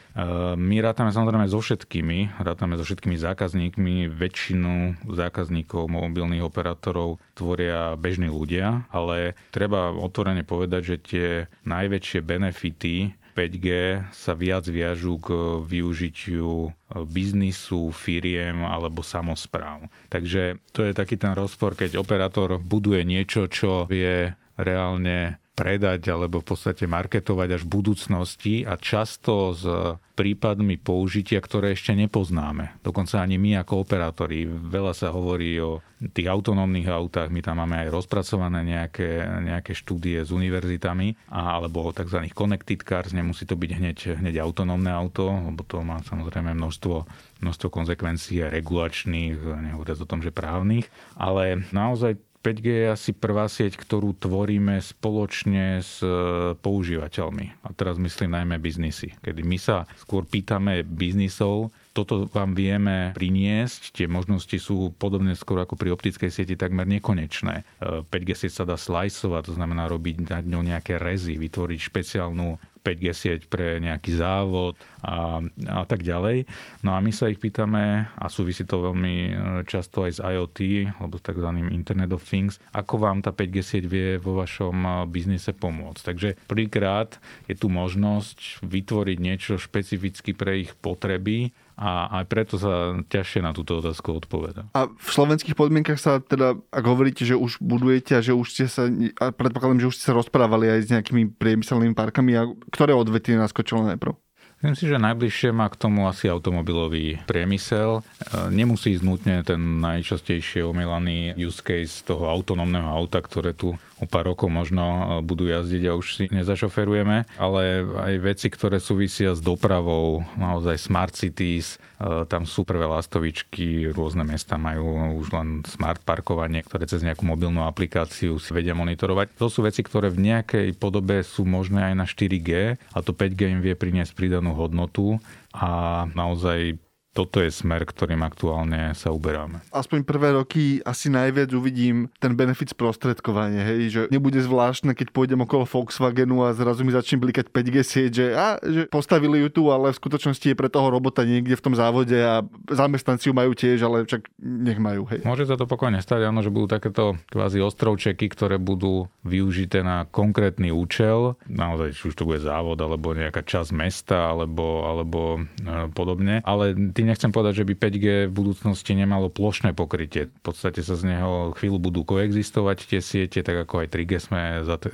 my 0.54 0.76
rátame 0.78 1.07
samozrejme 1.10 1.48
so 1.50 1.60
všetkými, 1.60 2.40
rátame 2.40 2.78
so 2.78 2.84
všetkými 2.84 3.18
zákazníkmi. 3.18 4.08
Väčšinu 4.08 5.04
zákazníkov 5.08 5.88
mobilných 5.90 6.44
operátorov 6.44 7.22
tvoria 7.34 7.94
bežní 7.98 8.30
ľudia, 8.30 8.88
ale 8.92 9.38
treba 9.50 9.92
otvorene 9.92 10.42
povedať, 10.42 10.82
že 10.84 10.96
tie 10.98 11.28
najväčšie 11.66 12.20
benefity 12.24 13.18
5G 13.38 13.68
sa 14.10 14.34
viac 14.34 14.66
viažú 14.66 15.22
k 15.22 15.62
využitiu 15.62 16.74
biznisu, 17.06 17.94
firiem 17.94 18.66
alebo 18.66 19.06
samozpráv. 19.06 19.86
Takže 20.10 20.58
to 20.74 20.82
je 20.82 20.90
taký 20.90 21.14
ten 21.14 21.38
rozpor, 21.38 21.78
keď 21.78 22.02
operátor 22.02 22.58
buduje 22.58 23.06
niečo, 23.06 23.46
čo 23.46 23.86
vie 23.86 24.34
reálne 24.58 25.38
predať 25.58 26.14
alebo 26.14 26.38
v 26.38 26.54
podstate 26.54 26.86
marketovať 26.86 27.58
až 27.58 27.62
v 27.66 27.72
budúcnosti 27.82 28.54
a 28.62 28.78
často 28.78 29.50
s 29.50 29.66
prípadmi 30.14 30.78
použitia, 30.78 31.42
ktoré 31.42 31.74
ešte 31.74 31.94
nepoznáme. 31.98 32.78
Dokonca 32.82 33.22
ani 33.22 33.38
my 33.38 33.62
ako 33.62 33.82
operátori. 33.82 34.46
Veľa 34.46 34.94
sa 34.94 35.10
hovorí 35.10 35.58
o 35.58 35.82
tých 35.98 36.30
autonómnych 36.30 36.86
autách, 36.86 37.30
my 37.30 37.42
tam 37.42 37.58
máme 37.58 37.86
aj 37.86 37.88
rozpracované 37.90 38.62
nejaké, 38.62 39.26
nejaké 39.42 39.74
štúdie 39.74 40.22
s 40.22 40.30
univerzitami 40.30 41.18
a, 41.30 41.58
alebo 41.58 41.90
tzv. 41.90 42.30
connected 42.30 42.82
cars, 42.86 43.10
nemusí 43.10 43.42
to 43.46 43.58
byť 43.58 43.70
hneď, 43.74 43.98
hneď 44.22 44.38
autonómne 44.42 44.90
auto, 44.94 45.26
lebo 45.26 45.66
to 45.66 45.82
má 45.82 45.98
samozrejme 46.06 46.54
množstvo, 46.54 47.02
množstvo 47.42 47.68
konsekvencií 47.70 48.46
regulačných, 48.46 49.38
nehovoriac 49.38 49.98
o 50.02 50.06
tom, 50.06 50.22
že 50.22 50.30
právnych, 50.30 50.86
ale 51.18 51.66
naozaj 51.74 52.14
5G 52.48 52.64
je 52.64 52.86
asi 52.88 53.10
prvá 53.12 53.44
sieť, 53.44 53.76
ktorú 53.76 54.16
tvoríme 54.16 54.80
spoločne 54.80 55.84
s 55.84 56.00
e, 56.00 56.08
používateľmi. 56.56 57.60
A 57.60 57.68
teraz 57.76 58.00
myslím 58.00 58.32
najmä 58.32 58.56
biznisy. 58.56 59.12
Kedy 59.20 59.44
my 59.44 59.60
sa 59.60 59.84
skôr 60.00 60.24
pýtame 60.24 60.80
biznisov, 60.80 61.68
toto 61.98 62.30
vám 62.30 62.54
vieme 62.54 63.10
priniesť. 63.16 63.94
Tie 63.94 64.06
možnosti 64.06 64.54
sú 64.58 64.94
podobné 64.94 65.34
skoro 65.34 65.64
ako 65.64 65.74
pri 65.74 65.94
optickej 65.94 66.30
sieti 66.30 66.54
takmer 66.54 66.86
nekonečné. 66.86 67.66
5G 68.10 68.30
e, 68.34 68.36
sieť 68.36 68.52
sa 68.62 68.64
dá 68.68 68.78
slajsovať, 68.78 69.50
to 69.50 69.54
znamená 69.56 69.88
robiť 69.88 70.28
nad 70.28 70.44
ňou 70.44 70.62
nejaké 70.62 71.00
rezy, 71.00 71.40
vytvoriť 71.40 71.80
špeciálnu 71.80 72.58
5G 72.88 73.06
sieť 73.12 73.40
pre 73.50 73.76
nejaký 73.82 74.16
závod 74.16 74.78
a, 75.04 75.44
a 75.68 75.82
tak 75.84 76.06
ďalej. 76.06 76.48
No 76.80 76.96
a 76.96 77.02
my 77.04 77.12
sa 77.12 77.28
ich 77.28 77.36
pýtame, 77.36 78.08
a 78.08 78.26
súvisí 78.32 78.64
to 78.64 78.80
veľmi 78.80 79.14
e, 79.28 79.32
často 79.68 80.08
aj 80.08 80.12
s 80.16 80.20
IoT, 80.24 80.58
alebo 80.96 81.20
s 81.20 81.26
tzv. 81.26 81.48
Internet 81.68 82.16
of 82.16 82.24
Things, 82.24 82.56
ako 82.72 83.04
vám 83.04 83.20
tá 83.20 83.34
5G 83.34 83.56
sieť 83.60 83.84
vie 83.84 84.16
vo 84.16 84.40
vašom 84.40 84.76
e, 84.80 84.90
biznise 85.10 85.52
pomôcť. 85.52 86.02
Takže 86.02 86.28
prvýkrát 86.48 87.20
je 87.50 87.54
tu 87.58 87.68
možnosť 87.68 88.64
vytvoriť 88.64 89.18
niečo 89.20 89.60
špecificky 89.60 90.32
pre 90.32 90.64
ich 90.64 90.72
potreby, 90.78 91.52
a 91.78 92.10
aj 92.20 92.24
preto 92.26 92.58
sa 92.58 92.98
ťažšie 93.06 93.40
na 93.46 93.54
túto 93.54 93.78
otázku 93.78 94.18
odpoveda. 94.18 94.66
A 94.74 94.90
v 94.90 95.08
slovenských 95.08 95.54
podmienkach 95.54 96.02
sa 96.02 96.18
teda, 96.18 96.58
ak 96.74 96.84
hovoríte, 96.84 97.22
že 97.22 97.38
už 97.38 97.62
budujete 97.62 98.18
a 98.18 98.20
že 98.20 98.34
už 98.34 98.46
ste 98.50 98.66
sa, 98.66 98.90
a 99.22 99.30
predpokladám, 99.30 99.86
že 99.86 99.88
už 99.94 99.94
ste 99.94 100.10
sa 100.10 100.18
rozprávali 100.18 100.66
aj 100.66 100.80
s 100.82 100.88
nejakými 100.90 101.38
priemyselnými 101.38 101.94
parkami, 101.94 102.34
a 102.34 102.50
ktoré 102.74 102.98
odvetie 102.98 103.38
naskočilo 103.38 103.86
najprv? 103.94 104.27
Myslím 104.58 104.74
si, 104.74 104.90
že 104.90 104.98
najbližšie 104.98 105.54
má 105.54 105.70
k 105.70 105.78
tomu 105.78 106.10
asi 106.10 106.26
automobilový 106.26 107.22
priemysel. 107.30 108.02
E, 108.02 108.50
nemusí 108.50 108.90
ísť 108.90 109.04
nutne 109.06 109.46
ten 109.46 109.78
najčastejšie 109.78 110.66
omielaný 110.66 111.38
use 111.38 111.62
case 111.62 112.02
toho 112.02 112.26
autonómneho 112.26 112.90
auta, 112.90 113.22
ktoré 113.22 113.54
tu 113.54 113.78
o 113.98 114.06
pár 114.06 114.30
rokov 114.30 114.50
možno 114.50 114.82
e, 114.82 115.02
budú 115.22 115.50
jazdiť 115.50 115.82
a 115.90 115.92
už 115.98 116.06
si 116.10 116.24
nezašoferujeme, 116.30 117.26
ale 117.38 117.62
aj 117.82 118.14
veci, 118.22 118.46
ktoré 118.50 118.78
súvisia 118.78 119.34
s 119.34 119.42
dopravou, 119.42 120.22
naozaj 120.38 120.78
smart 120.78 121.14
cities, 121.14 121.78
e, 121.98 122.26
tam 122.26 122.46
sú 122.46 122.62
prvé 122.62 122.86
lastovičky, 122.86 123.90
rôzne 123.90 124.22
mesta 124.22 124.54
majú 124.58 125.18
už 125.18 125.34
len 125.34 125.48
smart 125.66 126.02
parkovanie, 126.06 126.62
ktoré 126.62 126.86
cez 126.86 127.02
nejakú 127.02 127.26
mobilnú 127.26 127.66
aplikáciu 127.66 128.38
si 128.38 128.50
vedia 128.54 128.74
monitorovať. 128.74 129.34
To 129.38 129.50
sú 129.50 129.66
veci, 129.66 129.82
ktoré 129.82 130.10
v 130.10 130.34
nejakej 130.34 130.78
podobe 130.78 131.22
sú 131.26 131.42
možné 131.42 131.90
aj 131.90 131.94
na 131.98 132.06
4G 132.06 132.50
a 132.78 132.98
to 133.02 133.10
5G 133.10 133.58
im 133.58 133.60
vie 133.62 133.74
priniesť 133.74 134.14
pridanú 134.14 134.47
hodnotu 134.54 135.18
a 135.52 135.68
naozaj 136.14 136.87
toto 137.18 137.42
je 137.42 137.50
smer, 137.50 137.82
ktorým 137.82 138.22
aktuálne 138.22 138.94
sa 138.94 139.10
uberáme. 139.10 139.58
Aspoň 139.74 140.06
prvé 140.06 140.38
roky 140.38 140.78
asi 140.86 141.10
najviac 141.10 141.50
uvidím 141.50 142.06
ten 142.22 142.38
benefit 142.38 142.70
sprostredkovania, 142.70 143.66
hej, 143.66 143.80
že 143.90 144.02
nebude 144.14 144.38
zvláštne, 144.38 144.94
keď 144.94 145.10
pôjdem 145.10 145.42
okolo 145.42 145.66
Volkswagenu 145.66 146.46
a 146.46 146.54
zrazu 146.54 146.86
mi 146.86 146.94
začne 146.94 147.18
blikať 147.18 147.50
5G 147.50 147.76
sieť, 147.82 148.10
že, 148.14 148.26
a, 148.38 148.62
že 148.62 148.86
postavili 148.86 149.42
ju 149.42 149.50
tu, 149.50 149.62
ale 149.74 149.90
v 149.90 149.98
skutočnosti 149.98 150.46
je 150.46 150.54
pre 150.54 150.70
toho 150.70 150.94
robota 150.94 151.26
niekde 151.26 151.58
v 151.58 151.64
tom 151.66 151.74
závode 151.74 152.14
a 152.14 152.46
zamestnanci 152.70 153.26
ju 153.26 153.34
majú 153.34 153.50
tiež, 153.50 153.82
ale 153.82 154.06
však 154.06 154.30
nech 154.38 154.78
majú. 154.78 155.10
Hej. 155.10 155.26
Môže 155.26 155.50
sa 155.50 155.58
to 155.58 155.66
pokojne 155.66 155.98
stať, 155.98 156.30
áno, 156.30 156.46
že 156.46 156.54
budú 156.54 156.70
takéto 156.70 157.18
kvázi 157.34 157.58
ostrovčeky, 157.58 158.30
ktoré 158.30 158.62
budú 158.62 159.10
využité 159.26 159.82
na 159.82 160.06
konkrétny 160.06 160.70
účel, 160.70 161.34
naozaj, 161.50 161.98
či 161.98 162.02
už 162.12 162.14
to 162.14 162.28
bude 162.30 162.38
závod, 162.38 162.78
alebo 162.78 163.10
nejaká 163.10 163.42
časť 163.42 163.74
mesta, 163.74 164.30
alebo, 164.30 164.86
alebo 164.86 165.42
e, 165.42 165.90
podobne, 165.90 166.44
ale 166.46 166.76
ty 166.92 167.07
nechcem 167.08 167.32
povedať, 167.32 167.64
že 167.64 167.66
by 167.66 167.74
5G 167.80 168.06
v 168.28 168.32
budúcnosti 168.36 168.92
nemalo 168.92 169.32
plošné 169.32 169.72
pokrytie. 169.72 170.28
V 170.28 170.42
podstate 170.44 170.84
sa 170.84 170.92
z 170.92 171.16
neho 171.16 171.56
chvíľu 171.56 171.80
budú 171.80 172.04
koexistovať 172.04 172.84
tie 172.84 173.00
siete, 173.00 173.40
tak 173.40 173.64
ako 173.64 173.82
aj 173.82 173.88
3G 173.88 174.12
sme 174.20 174.40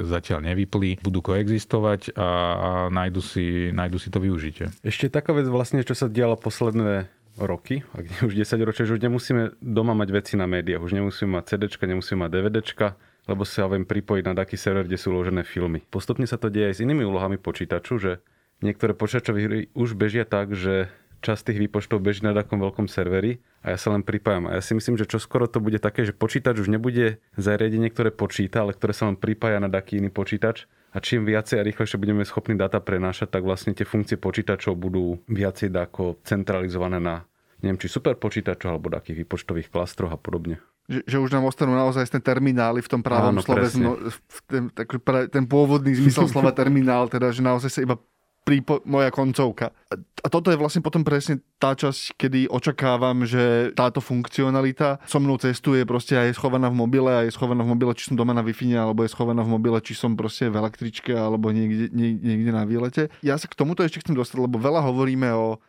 zatiaľ 0.07 0.46
nevypli. 0.46 1.03
Budú 1.03 1.20
koexistovať 1.20 2.14
a, 2.14 2.22
a 2.22 2.70
nájdu, 2.94 3.20
si, 3.20 3.74
nájdu 3.74 3.98
si 3.98 4.09
to 4.14 4.22
využitie. 4.22 4.70
Ešte 4.87 5.11
taká 5.11 5.35
vec 5.35 5.50
vlastne, 5.50 5.83
čo 5.83 5.98
sa 5.98 6.07
dialo 6.07 6.38
posledné 6.38 7.11
roky, 7.35 7.83
ak 7.98 8.05
nie 8.07 8.20
už 8.31 8.35
10 8.38 8.62
ročia, 8.62 8.87
že 8.87 8.94
už 8.94 9.03
nemusíme 9.03 9.59
doma 9.59 9.90
mať 9.98 10.09
veci 10.14 10.35
na 10.38 10.46
médiách, 10.46 10.79
už 10.87 10.94
nemusíme 10.94 11.35
mať 11.35 11.59
CD, 11.59 11.66
nemusíme 11.66 12.22
mať 12.22 12.31
DVD, 12.31 12.59
lebo 13.27 13.42
sa 13.42 13.66
viem 13.66 13.83
pripojiť 13.83 14.24
na 14.29 14.35
taký 14.37 14.55
server, 14.55 14.87
kde 14.87 15.00
sú 15.00 15.11
uložené 15.11 15.42
filmy. 15.42 15.83
Postupne 15.88 16.29
sa 16.29 16.38
to 16.38 16.53
deje 16.53 16.70
aj 16.70 16.74
s 16.79 16.83
inými 16.85 17.03
úlohami 17.03 17.40
počítaču, 17.40 17.98
že 17.98 18.22
niektoré 18.61 18.94
počítačové 18.94 19.38
hry 19.42 19.61
už 19.74 19.98
bežia 19.98 20.29
tak, 20.29 20.55
že 20.55 20.92
časť 21.24 21.48
tých 21.48 21.58
výpočtov 21.64 22.04
beží 22.04 22.20
na 22.20 22.37
takom 22.37 22.60
veľkom 22.60 22.84
serveri 22.84 23.40
a 23.64 23.72
ja 23.72 23.78
sa 23.80 23.96
len 23.96 24.04
pripájam. 24.04 24.52
A 24.52 24.60
ja 24.60 24.62
si 24.62 24.76
myslím, 24.76 25.00
že 25.00 25.08
čo 25.08 25.16
skoro 25.16 25.48
to 25.48 25.64
bude 25.64 25.80
také, 25.80 26.04
že 26.04 26.12
počítač 26.12 26.60
už 26.60 26.68
nebude 26.68 27.24
zariadenie, 27.40 27.88
ktoré 27.88 28.12
počíta, 28.12 28.68
ale 28.68 28.76
ktoré 28.76 28.92
sa 28.92 29.08
len 29.08 29.16
pripája 29.16 29.64
na 29.64 29.72
taký 29.72 30.04
iný 30.04 30.12
počítač. 30.12 30.68
A 30.94 31.00
čím 31.00 31.24
viacej 31.26 31.58
a 31.58 31.66
rýchlejšie 31.66 31.98
budeme 31.98 32.22
schopní 32.22 32.54
data 32.54 32.78
prenášať, 32.78 33.32
tak 33.32 33.42
vlastne 33.42 33.74
tie 33.74 33.88
funkcie 33.88 34.14
počítačov 34.20 34.78
budú 34.78 35.18
viacej 35.26 35.74
ako 35.74 36.22
centralizované 36.22 37.02
na 37.02 37.26
neviem, 37.64 37.80
či 37.80 37.88
super 37.88 38.12
počítačov 38.20 38.76
alebo 38.76 38.92
takých 38.92 39.24
výpočtových 39.24 39.72
klastroch 39.72 40.12
a 40.12 40.20
podobne. 40.20 40.60
Že, 40.84 41.00
že 41.08 41.16
už 41.16 41.30
nám 41.32 41.48
ostanú 41.48 41.72
naozaj 41.72 42.12
ten 42.12 42.20
terminály 42.20 42.84
v 42.84 42.88
tom 42.92 43.00
pravom 43.00 43.40
slove, 43.40 43.72
no, 43.80 43.96
ten, 44.44 44.68
tak, 44.68 44.92
ten 45.32 45.48
pôvodný 45.48 45.96
zmysel 45.96 46.28
slova 46.28 46.52
terminál, 46.60 47.08
teda 47.08 47.32
že 47.32 47.40
naozaj 47.40 47.70
sa 47.72 47.80
iba 47.80 47.96
prípo- 48.44 48.85
moja 48.85 49.09
koncovka. 49.09 49.72
A 50.24 50.26
toto 50.28 50.52
je 50.52 50.61
vlastne 50.61 50.85
potom 50.85 51.04
presne 51.04 51.40
tá 51.61 51.72
časť, 51.76 52.16
kedy 52.16 52.40
očakávam, 52.48 53.24
že 53.24 53.72
táto 53.76 54.00
funkcionalita 54.00 55.00
so 55.04 55.20
mnou 55.20 55.37
cestuje 55.37 55.85
proste 55.85 56.16
aj 56.16 56.37
schovaná 56.37 56.68
v 56.68 56.80
mobile, 56.80 57.12
aj 57.12 57.33
schovaná 57.33 57.64
v 57.64 57.72
mobile, 57.76 57.92
či 57.96 58.12
som 58.12 58.16
doma 58.16 58.33
na 58.37 58.44
wi 58.44 58.52
alebo 58.76 59.04
je 59.04 59.12
schovaná 59.12 59.44
v 59.44 59.52
mobile, 59.52 59.80
či 59.80 59.92
som 59.96 60.16
proste 60.16 60.48
v 60.48 60.61
električke 60.61 61.12
alebo 61.12 61.52
niekde, 61.52 61.92
niekde 61.92 62.52
na 62.52 62.64
výlete. 62.64 63.12
Ja 63.20 63.37
sa 63.37 63.48
k 63.48 63.57
tomuto 63.57 63.85
ešte 63.85 64.00
chcem 64.00 64.16
dostať, 64.16 64.44
lebo 64.44 64.57
veľa 64.61 64.80
hovoríme 64.85 65.28
o 65.33 65.61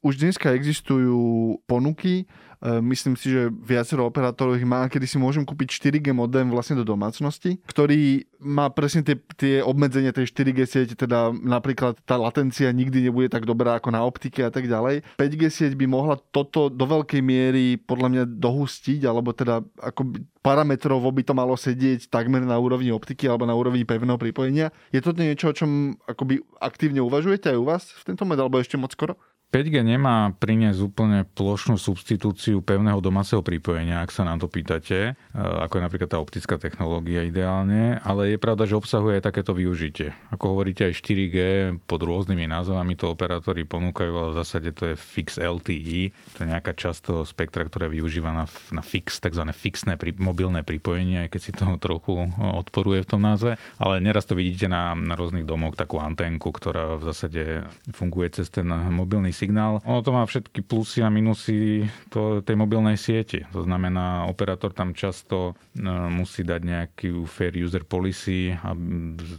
už 0.00 0.16
dneska 0.16 0.56
existujú 0.56 1.60
ponuky, 1.68 2.24
e, 2.24 2.80
myslím 2.80 3.20
si, 3.20 3.28
že 3.28 3.52
viacero 3.52 4.08
operátorov 4.08 4.56
ich 4.56 4.64
má, 4.64 4.88
kedy 4.88 5.04
si 5.04 5.20
môžem 5.20 5.44
kúpiť 5.44 5.76
4G 5.76 6.16
modem 6.16 6.48
vlastne 6.48 6.80
do 6.80 6.88
domácnosti, 6.88 7.60
ktorý 7.68 8.24
má 8.40 8.72
presne 8.72 9.04
tie, 9.04 9.20
tie 9.36 9.54
obmedzenia 9.60 10.16
tej 10.16 10.32
4G 10.32 10.58
siete, 10.64 10.94
teda 10.96 11.36
napríklad 11.36 12.00
tá 12.08 12.16
latencia 12.16 12.72
nikdy 12.72 13.12
nebude 13.12 13.28
tak 13.28 13.44
dobrá 13.44 13.76
ako 13.76 13.92
na 13.92 14.00
optike 14.00 14.40
a 14.40 14.48
tak 14.48 14.64
ďalej. 14.64 15.04
5G 15.20 15.42
sieť 15.52 15.72
by 15.76 15.84
mohla 15.84 16.16
toto 16.32 16.72
do 16.72 16.84
veľkej 16.88 17.20
miery 17.20 17.76
podľa 17.76 18.08
mňa 18.08 18.24
dohustiť, 18.40 19.04
alebo 19.04 19.36
teda 19.36 19.60
ako 19.84 20.16
parametrovo 20.40 21.12
by 21.12 21.22
to 21.28 21.36
malo 21.36 21.52
sedieť 21.60 22.08
takmer 22.08 22.40
na 22.40 22.56
úrovni 22.56 22.88
optiky 22.88 23.28
alebo 23.28 23.44
na 23.44 23.52
úrovni 23.52 23.84
pevného 23.84 24.16
pripojenia. 24.16 24.72
Je 24.88 25.04
to 25.04 25.12
niečo, 25.12 25.52
o 25.52 25.56
čom 25.56 26.00
akoby 26.08 26.40
aktívne 26.56 27.04
uvažujete 27.04 27.52
aj 27.52 27.58
u 27.60 27.64
vás 27.68 27.84
v 27.92 28.02
tento 28.08 28.24
moment, 28.24 28.40
alebo 28.40 28.56
ešte 28.56 28.80
moc 28.80 28.96
skoro? 28.96 29.20
5G 29.50 29.82
nemá 29.82 30.30
priniesť 30.38 30.78
úplne 30.78 31.26
plošnú 31.26 31.74
substitúciu 31.74 32.62
pevného 32.62 33.02
domáceho 33.02 33.42
pripojenia, 33.42 33.98
ak 33.98 34.14
sa 34.14 34.22
nám 34.22 34.38
to 34.38 34.46
pýtate, 34.46 35.10
e, 35.10 35.12
ako 35.34 35.74
je 35.74 35.86
napríklad 35.90 36.10
tá 36.14 36.22
optická 36.22 36.54
technológia 36.54 37.26
ideálne, 37.26 37.98
ale 38.06 38.30
je 38.30 38.38
pravda, 38.38 38.70
že 38.70 38.78
obsahuje 38.78 39.18
aj 39.18 39.26
takéto 39.26 39.50
využitie. 39.50 40.14
Ako 40.30 40.54
hovoríte 40.54 40.86
aj 40.86 41.02
4G 41.02 41.38
pod 41.82 41.98
rôznymi 42.06 42.46
názvami 42.46 42.94
to 42.94 43.10
operátori 43.10 43.66
ponúkajú, 43.66 44.12
ale 44.14 44.28
v 44.30 44.38
zásade 44.38 44.70
to 44.70 44.94
je 44.94 44.94
fix 44.94 45.34
LTE, 45.34 46.14
to 46.38 46.46
je 46.46 46.46
nejaká 46.46 46.70
časť 46.70 47.10
toho 47.10 47.26
spektra, 47.26 47.66
ktorá 47.66 47.90
je 47.90 47.98
využívaná 47.98 48.46
na 48.70 48.82
fix, 48.86 49.18
tzv. 49.18 49.50
fixné 49.50 49.98
pri, 49.98 50.14
mobilné 50.14 50.62
pripojenie, 50.62 51.26
aj 51.26 51.28
keď 51.34 51.40
si 51.42 51.50
to 51.50 51.66
trochu 51.82 52.22
e, 52.22 52.30
odporuje 52.38 53.02
v 53.02 53.10
tom 53.18 53.26
názve, 53.26 53.58
ale 53.82 53.98
neraz 53.98 54.30
to 54.30 54.38
vidíte 54.38 54.70
na, 54.70 54.94
na 54.94 55.18
rôznych 55.18 55.42
domoch, 55.42 55.74
takú 55.74 55.98
anténku, 55.98 56.54
ktorá 56.54 57.02
v 57.02 57.10
zásade 57.10 57.66
funguje 57.90 58.30
cez 58.30 58.46
ten 58.46 58.70
mobilný 58.70 59.39
signál. 59.40 59.80
Ono 59.88 60.04
to 60.04 60.12
má 60.12 60.28
všetky 60.28 60.60
plusy 60.60 61.00
a 61.00 61.08
minusy 61.08 61.88
to, 62.12 62.44
tej 62.44 62.56
mobilnej 62.60 63.00
siete. 63.00 63.48
To 63.56 63.64
znamená, 63.64 64.28
operátor 64.28 64.76
tam 64.76 64.92
často 64.92 65.56
e, 65.72 65.88
musí 66.12 66.44
dať 66.44 66.60
nejaký 66.60 67.08
fair 67.24 67.56
user 67.56 67.88
policy 67.88 68.52
a 68.52 68.76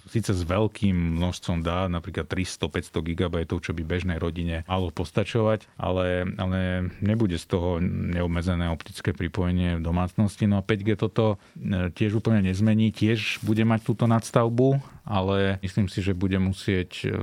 síce 0.10 0.34
s 0.34 0.42
veľkým 0.42 1.22
množstvom 1.22 1.62
dát, 1.62 1.94
napríklad 1.94 2.26
300-500 2.26 3.14
GB, 3.14 3.36
čo 3.46 3.72
by 3.78 3.82
bežnej 3.86 4.18
rodine 4.18 4.66
malo 4.66 4.90
postačovať, 4.90 5.70
ale, 5.78 6.26
ale 6.42 6.90
nebude 7.04 7.38
z 7.38 7.46
toho 7.46 7.78
neobmedzené 7.84 8.74
optické 8.74 9.14
pripojenie 9.14 9.78
v 9.78 9.86
domácnosti. 9.86 10.50
No 10.50 10.58
a 10.60 10.66
5G 10.66 10.98
toto 10.98 11.38
e, 11.54 11.94
tiež 11.94 12.18
úplne 12.18 12.42
nezmení, 12.50 12.90
tiež 12.90 13.46
bude 13.46 13.62
mať 13.62 13.86
túto 13.86 14.10
nadstavbu, 14.10 14.82
ale 15.02 15.58
myslím 15.66 15.90
si, 15.90 16.06
že 16.06 16.18
bude 16.18 16.38
musieť 16.38 17.06
e, 17.06 17.14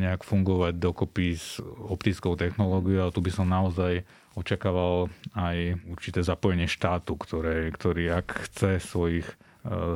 nejak 0.00 0.24
fungovať 0.24 0.80
dokopy 0.80 1.36
s 1.36 1.60
optickou 1.64 2.34
technológiou 2.40 3.08
a 3.08 3.14
tu 3.14 3.20
by 3.20 3.30
som 3.32 3.48
naozaj 3.48 4.04
očakával 4.38 5.12
aj 5.34 5.76
určité 5.90 6.22
zapojenie 6.22 6.70
štátu, 6.70 7.18
ktoré, 7.18 7.68
ktorý 7.74 8.22
ak 8.22 8.48
chce 8.48 8.80
svojich 8.80 9.26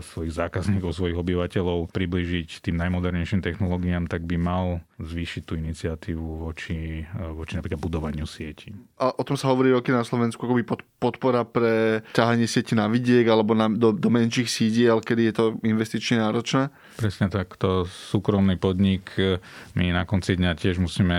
svojich 0.04 0.32
zákazníkov, 0.36 0.92
svojich 0.92 1.16
obyvateľov 1.16 1.88
približiť 1.90 2.60
tým 2.60 2.76
najmodernejším 2.76 3.40
technológiám, 3.40 4.04
tak 4.06 4.28
by 4.28 4.36
mal 4.36 4.84
zvýšiť 5.00 5.42
tú 5.42 5.56
iniciatívu 5.56 6.46
voči, 6.46 7.02
e, 7.02 7.24
voči 7.32 7.56
napríklad 7.56 7.80
budovaniu 7.80 8.28
sieti. 8.28 8.70
A 9.00 9.10
o 9.10 9.22
tom 9.24 9.34
sa 9.34 9.50
hovorí 9.50 9.72
roky 9.72 9.90
na 9.90 10.04
Slovensku, 10.04 10.44
ako 10.44 10.54
by 10.60 10.64
podpora 11.00 11.42
pre 11.48 12.04
ťahanie 12.12 12.46
sieti 12.46 12.76
na 12.76 12.86
vidiek 12.86 13.26
alebo 13.26 13.56
na, 13.56 13.66
do, 13.72 13.90
do 13.90 14.08
menších 14.12 14.46
sídiel, 14.46 15.00
kedy 15.00 15.32
je 15.32 15.34
to 15.34 15.44
investične 15.64 16.22
náročné? 16.22 16.68
Presne 17.00 17.32
tak, 17.32 17.56
to 17.56 17.88
súkromný 17.88 18.60
podnik, 18.60 19.08
e, 19.16 19.40
my 19.74 19.90
na 19.96 20.04
konci 20.04 20.36
dňa 20.36 20.52
tiež 20.54 20.78
musíme 20.78 21.18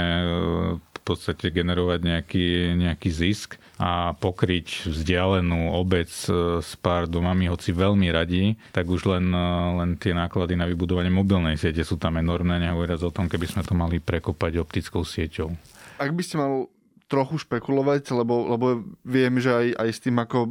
podstate 1.03 1.51
generovať 1.51 1.99
nejaký, 2.01 2.47
nejaký 2.79 3.09
zisk 3.11 3.59
a 3.77 4.15
pokryť 4.15 4.87
vzdialenú 4.87 5.75
obec 5.75 6.09
e, 6.29 6.63
s 6.63 6.71
pár 6.79 7.11
domami, 7.11 7.51
hoci 7.51 7.75
veľmi 7.75 8.07
radi, 8.09 8.55
tak 8.71 8.87
už 8.87 9.11
len, 9.11 9.27
e, 9.29 9.47
len 9.83 9.89
tie 9.99 10.15
náklady 10.15 10.55
na 10.55 10.63
vybudovanie 10.63 11.11
mobilnej 11.11 11.59
siete 11.59 11.83
sú 11.83 11.99
tam 11.99 12.15
enormné, 12.15 12.63
nehovoriac 12.63 13.03
o 13.03 13.11
tom, 13.11 13.27
keby 13.27 13.45
sme 13.49 13.61
to 13.67 13.75
mali 13.75 13.99
prekopať 13.99 14.61
optickou 14.61 15.03
sieťou. 15.03 15.51
Ak 15.99 16.15
by 16.15 16.23
ste 16.23 16.39
mal 16.39 16.71
trochu 17.13 17.45
špekulovať, 17.45 18.09
lebo, 18.09 18.49
lebo 18.49 18.81
viem, 19.05 19.37
že 19.37 19.53
aj, 19.53 19.67
aj 19.85 19.89
s 19.93 19.99
tým, 20.01 20.17
ako 20.17 20.49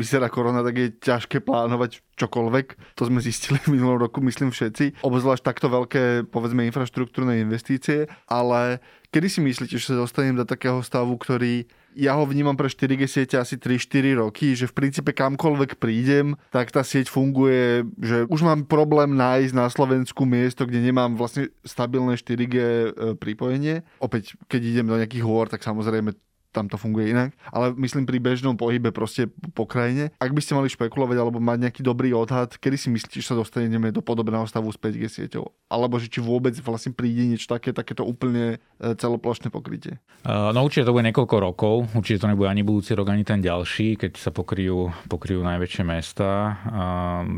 vyzerá 0.00 0.32
korona, 0.32 0.64
tak 0.64 0.80
je 0.80 0.88
ťažké 0.96 1.44
plánovať 1.44 2.00
čokoľvek. 2.16 2.96
To 2.96 3.02
sme 3.12 3.20
zistili 3.20 3.60
v 3.60 3.76
minulom 3.76 4.00
roku, 4.00 4.24
myslím 4.24 4.56
všetci. 4.56 5.04
Obzvlášť 5.04 5.44
takto 5.44 5.68
veľké, 5.68 6.32
povedzme, 6.32 6.64
infraštruktúrne 6.64 7.44
investície. 7.44 8.08
Ale 8.24 8.80
kedy 9.12 9.28
si 9.28 9.40
myslíte, 9.44 9.76
že 9.76 9.92
sa 9.92 10.00
dostanem 10.00 10.34
do 10.34 10.48
takého 10.48 10.80
stavu, 10.80 11.14
ktorý 11.20 11.68
ja 11.92 12.16
ho 12.16 12.24
vnímam 12.24 12.56
pre 12.56 12.72
4G 12.72 13.04
siete 13.04 13.36
asi 13.36 13.60
3-4 13.60 14.16
roky, 14.16 14.56
že 14.56 14.64
v 14.64 14.72
princípe 14.72 15.12
kamkoľvek 15.12 15.76
prídem, 15.76 16.40
tak 16.48 16.72
tá 16.72 16.80
sieť 16.80 17.12
funguje, 17.12 17.84
že 18.00 18.24
už 18.32 18.40
mám 18.40 18.64
problém 18.64 19.12
nájsť 19.12 19.52
na 19.52 19.68
Slovensku 19.68 20.24
miesto, 20.24 20.64
kde 20.64 20.80
nemám 20.80 21.20
vlastne 21.20 21.52
stabilné 21.60 22.16
4G 22.16 22.56
e, 22.56 22.88
pripojenie. 23.20 23.84
Opäť, 24.00 24.40
keď 24.48 24.60
idem 24.64 24.86
do 24.88 24.96
nejakých 24.96 25.24
hôr, 25.28 25.52
tak 25.52 25.60
samozrejme 25.60 26.16
tam 26.52 26.68
to 26.68 26.76
funguje 26.76 27.10
inak, 27.10 27.32
ale 27.48 27.72
myslím 27.80 28.04
pri 28.04 28.20
bežnom 28.20 28.54
pohybe 28.54 28.92
proste 28.92 29.32
po 29.56 29.64
krajine. 29.64 30.12
Ak 30.20 30.36
by 30.36 30.40
ste 30.44 30.52
mali 30.52 30.68
špekulovať 30.68 31.16
alebo 31.16 31.40
mať 31.40 31.68
nejaký 31.68 31.80
dobrý 31.80 32.12
odhad, 32.12 32.54
kedy 32.60 32.76
si 32.76 32.88
myslíte, 32.92 33.24
že 33.24 33.32
sa 33.32 33.36
dostaneme 33.36 33.88
do 33.88 34.04
podobného 34.04 34.44
stavu 34.44 34.68
s 34.68 34.76
5G 34.76 35.08
sieťou? 35.08 35.48
Alebo 35.72 35.96
že 35.96 36.12
či 36.12 36.20
vôbec 36.20 36.52
vlastne 36.60 36.92
príde 36.92 37.24
niečo 37.24 37.48
také, 37.48 37.72
takéto 37.72 38.04
úplne 38.04 38.60
e, 38.76 38.92
celoplošné 38.92 39.48
pokrytie? 39.48 39.96
Uh, 40.22 40.52
no 40.52 40.68
určite 40.68 40.86
to 40.86 40.94
bude 40.94 41.08
niekoľko 41.08 41.36
rokov, 41.40 41.74
určite 41.96 42.22
to 42.22 42.30
nebude 42.30 42.46
ani 42.46 42.62
budúci 42.62 42.92
rok, 42.92 43.08
ani 43.10 43.24
ten 43.24 43.40
ďalší, 43.40 43.96
keď 43.96 44.20
sa 44.20 44.30
pokryjú, 44.30 44.92
pokryjú 45.08 45.40
najväčšie 45.40 45.82
mesta, 45.82 46.60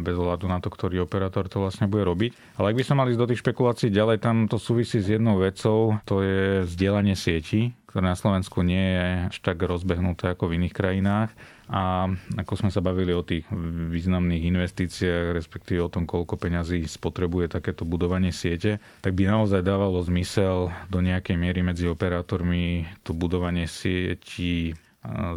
bez 0.03 0.19
ohľadu 0.19 0.51
na 0.51 0.59
to, 0.59 0.69
ktorý 0.69 1.07
operátor 1.07 1.47
to 1.47 1.63
vlastne 1.63 1.87
bude 1.87 2.03
robiť. 2.03 2.59
Ale 2.59 2.75
ak 2.75 2.77
by 2.77 2.85
som 2.85 2.99
mali 2.99 3.15
ísť 3.15 3.21
do 3.23 3.29
tých 3.31 3.41
špekulácií 3.41 3.89
ďalej, 3.95 4.21
tam 4.21 4.51
to 4.51 4.59
súvisí 4.59 4.99
s 4.99 5.09
jednou 5.09 5.39
vecou, 5.39 5.97
to 6.05 6.21
je 6.21 6.69
zdieľanie 6.69 7.15
sieti 7.15 7.73
ktoré 7.95 8.11
na 8.11 8.19
Slovensku 8.19 8.67
nie 8.67 8.83
je 8.83 9.07
až 9.31 9.37
tak 9.39 9.63
rozbehnuté 9.63 10.35
ako 10.35 10.51
v 10.51 10.59
iných 10.59 10.75
krajinách. 10.75 11.31
A 11.71 12.11
ako 12.35 12.67
sme 12.67 12.75
sa 12.75 12.83
bavili 12.83 13.15
o 13.15 13.23
tých 13.23 13.47
významných 13.95 14.51
investíciách, 14.51 15.31
respektíve 15.31 15.79
o 15.79 15.87
tom, 15.87 16.03
koľko 16.03 16.35
peňazí 16.35 16.91
spotrebuje 16.91 17.55
takéto 17.55 17.87
budovanie 17.87 18.35
siete, 18.35 18.83
tak 18.99 19.15
by 19.15 19.31
naozaj 19.31 19.63
dávalo 19.63 20.03
zmysel 20.03 20.75
do 20.91 20.99
nejakej 20.99 21.39
miery 21.39 21.63
medzi 21.63 21.87
operátormi 21.87 22.91
to 23.07 23.15
budovanie 23.15 23.71
sieti 23.71 24.75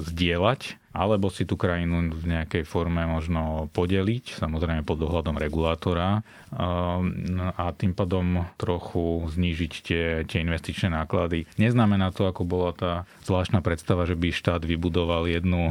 zdieľať 0.01 0.80
alebo 0.97 1.30
si 1.30 1.45
tú 1.45 1.53
krajinu 1.62 2.10
v 2.10 2.25
nejakej 2.25 2.65
forme 2.65 3.06
možno 3.06 3.69
podeliť, 3.77 4.41
samozrejme 4.41 4.82
pod 4.82 4.97
dohľadom 4.97 5.38
regulátora 5.38 6.25
a 7.53 7.65
tým 7.77 7.93
pádom 7.93 8.49
trochu 8.58 9.30
znížiť 9.30 9.73
tie, 9.86 10.06
tie 10.25 10.41
investičné 10.41 10.89
náklady. 10.89 11.45
Neznamená 11.62 12.10
to, 12.10 12.25
ako 12.25 12.49
bola 12.49 12.73
tá 12.73 12.91
zvláštna 13.30 13.62
predstava, 13.62 14.10
že 14.10 14.17
by 14.17 14.34
štát 14.34 14.65
vybudoval 14.65 15.30
jednu, 15.30 15.69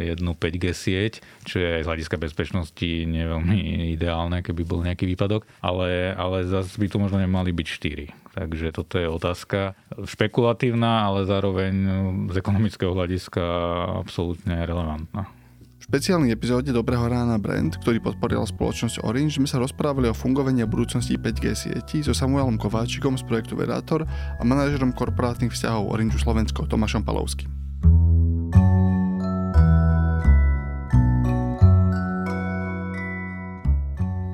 jednu 0.00 0.32
5G 0.32 0.64
sieť, 0.72 1.20
čo 1.44 1.60
je 1.60 1.68
aj 1.76 1.84
z 1.84 1.88
hľadiska 1.92 2.16
bezpečnosti 2.16 2.88
neveľmi 3.04 3.92
ideálne, 3.92 4.40
keby 4.40 4.62
bol 4.64 4.80
nejaký 4.80 5.04
výpadok, 5.04 5.44
ale, 5.60 6.16
ale 6.16 6.48
zase 6.48 6.80
by 6.80 6.88
to 6.88 6.96
možno 6.96 7.20
nemali 7.20 7.52
byť 7.52 7.68
4 8.16 8.21
Takže 8.32 8.72
toto 8.72 8.96
je 8.96 9.08
otázka 9.12 9.76
špekulatívna, 10.08 11.04
ale 11.04 11.28
zároveň 11.28 11.74
z 12.32 12.36
ekonomického 12.40 12.96
hľadiska 12.96 13.42
absolútne 14.00 14.64
relevantná. 14.64 15.28
V 15.82 15.90
špeciálnej 15.90 16.32
epizóde 16.32 16.72
Dobrého 16.72 17.04
rána 17.10 17.36
Brand, 17.36 17.74
ktorý 17.74 18.00
podporila 18.00 18.46
spoločnosť 18.46 19.02
Orange, 19.04 19.36
sme 19.36 19.50
sa 19.50 19.60
rozprávali 19.60 20.08
o 20.08 20.16
fungovaní 20.16 20.62
a 20.64 20.70
budúcnosti 20.70 21.18
5G 21.18 21.44
sieti 21.52 22.00
so 22.00 22.14
Samuelom 22.16 22.56
Kováčikom 22.56 23.18
z 23.18 23.26
projektu 23.26 23.58
Vedátor 23.58 24.06
a 24.08 24.42
manažerom 24.46 24.94
korporátnych 24.96 25.52
vzťahov 25.52 25.92
Orange 25.92 26.16
Slovensko 26.22 26.70
Tomášom 26.70 27.04
Palovským. 27.04 27.61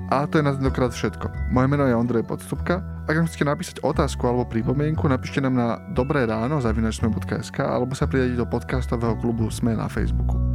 A 0.09 0.25
to 0.25 0.41
je 0.41 0.45
na 0.45 0.57
tentokrát 0.57 0.89
všetko. 0.89 1.53
Moje 1.53 1.69
meno 1.69 1.85
je 1.85 1.93
Ondrej 1.93 2.25
Podstupka. 2.25 2.81
Ak 3.05 3.13
nám 3.13 3.29
chcete 3.29 3.45
napísať 3.45 3.77
otázku 3.85 4.25
alebo 4.25 4.49
pripomienku, 4.49 5.05
napíšte 5.05 5.45
nám 5.45 5.53
na 5.53 5.69
dobré 5.93 6.25
ráno 6.25 6.65
zavinačsme.sk 6.65 7.61
alebo 7.61 7.93
sa 7.93 8.09
pridajte 8.09 8.41
do 8.41 8.49
podcastového 8.49 9.21
klubu 9.21 9.53
Sme 9.53 9.77
na 9.77 9.85
Facebooku. 9.85 10.48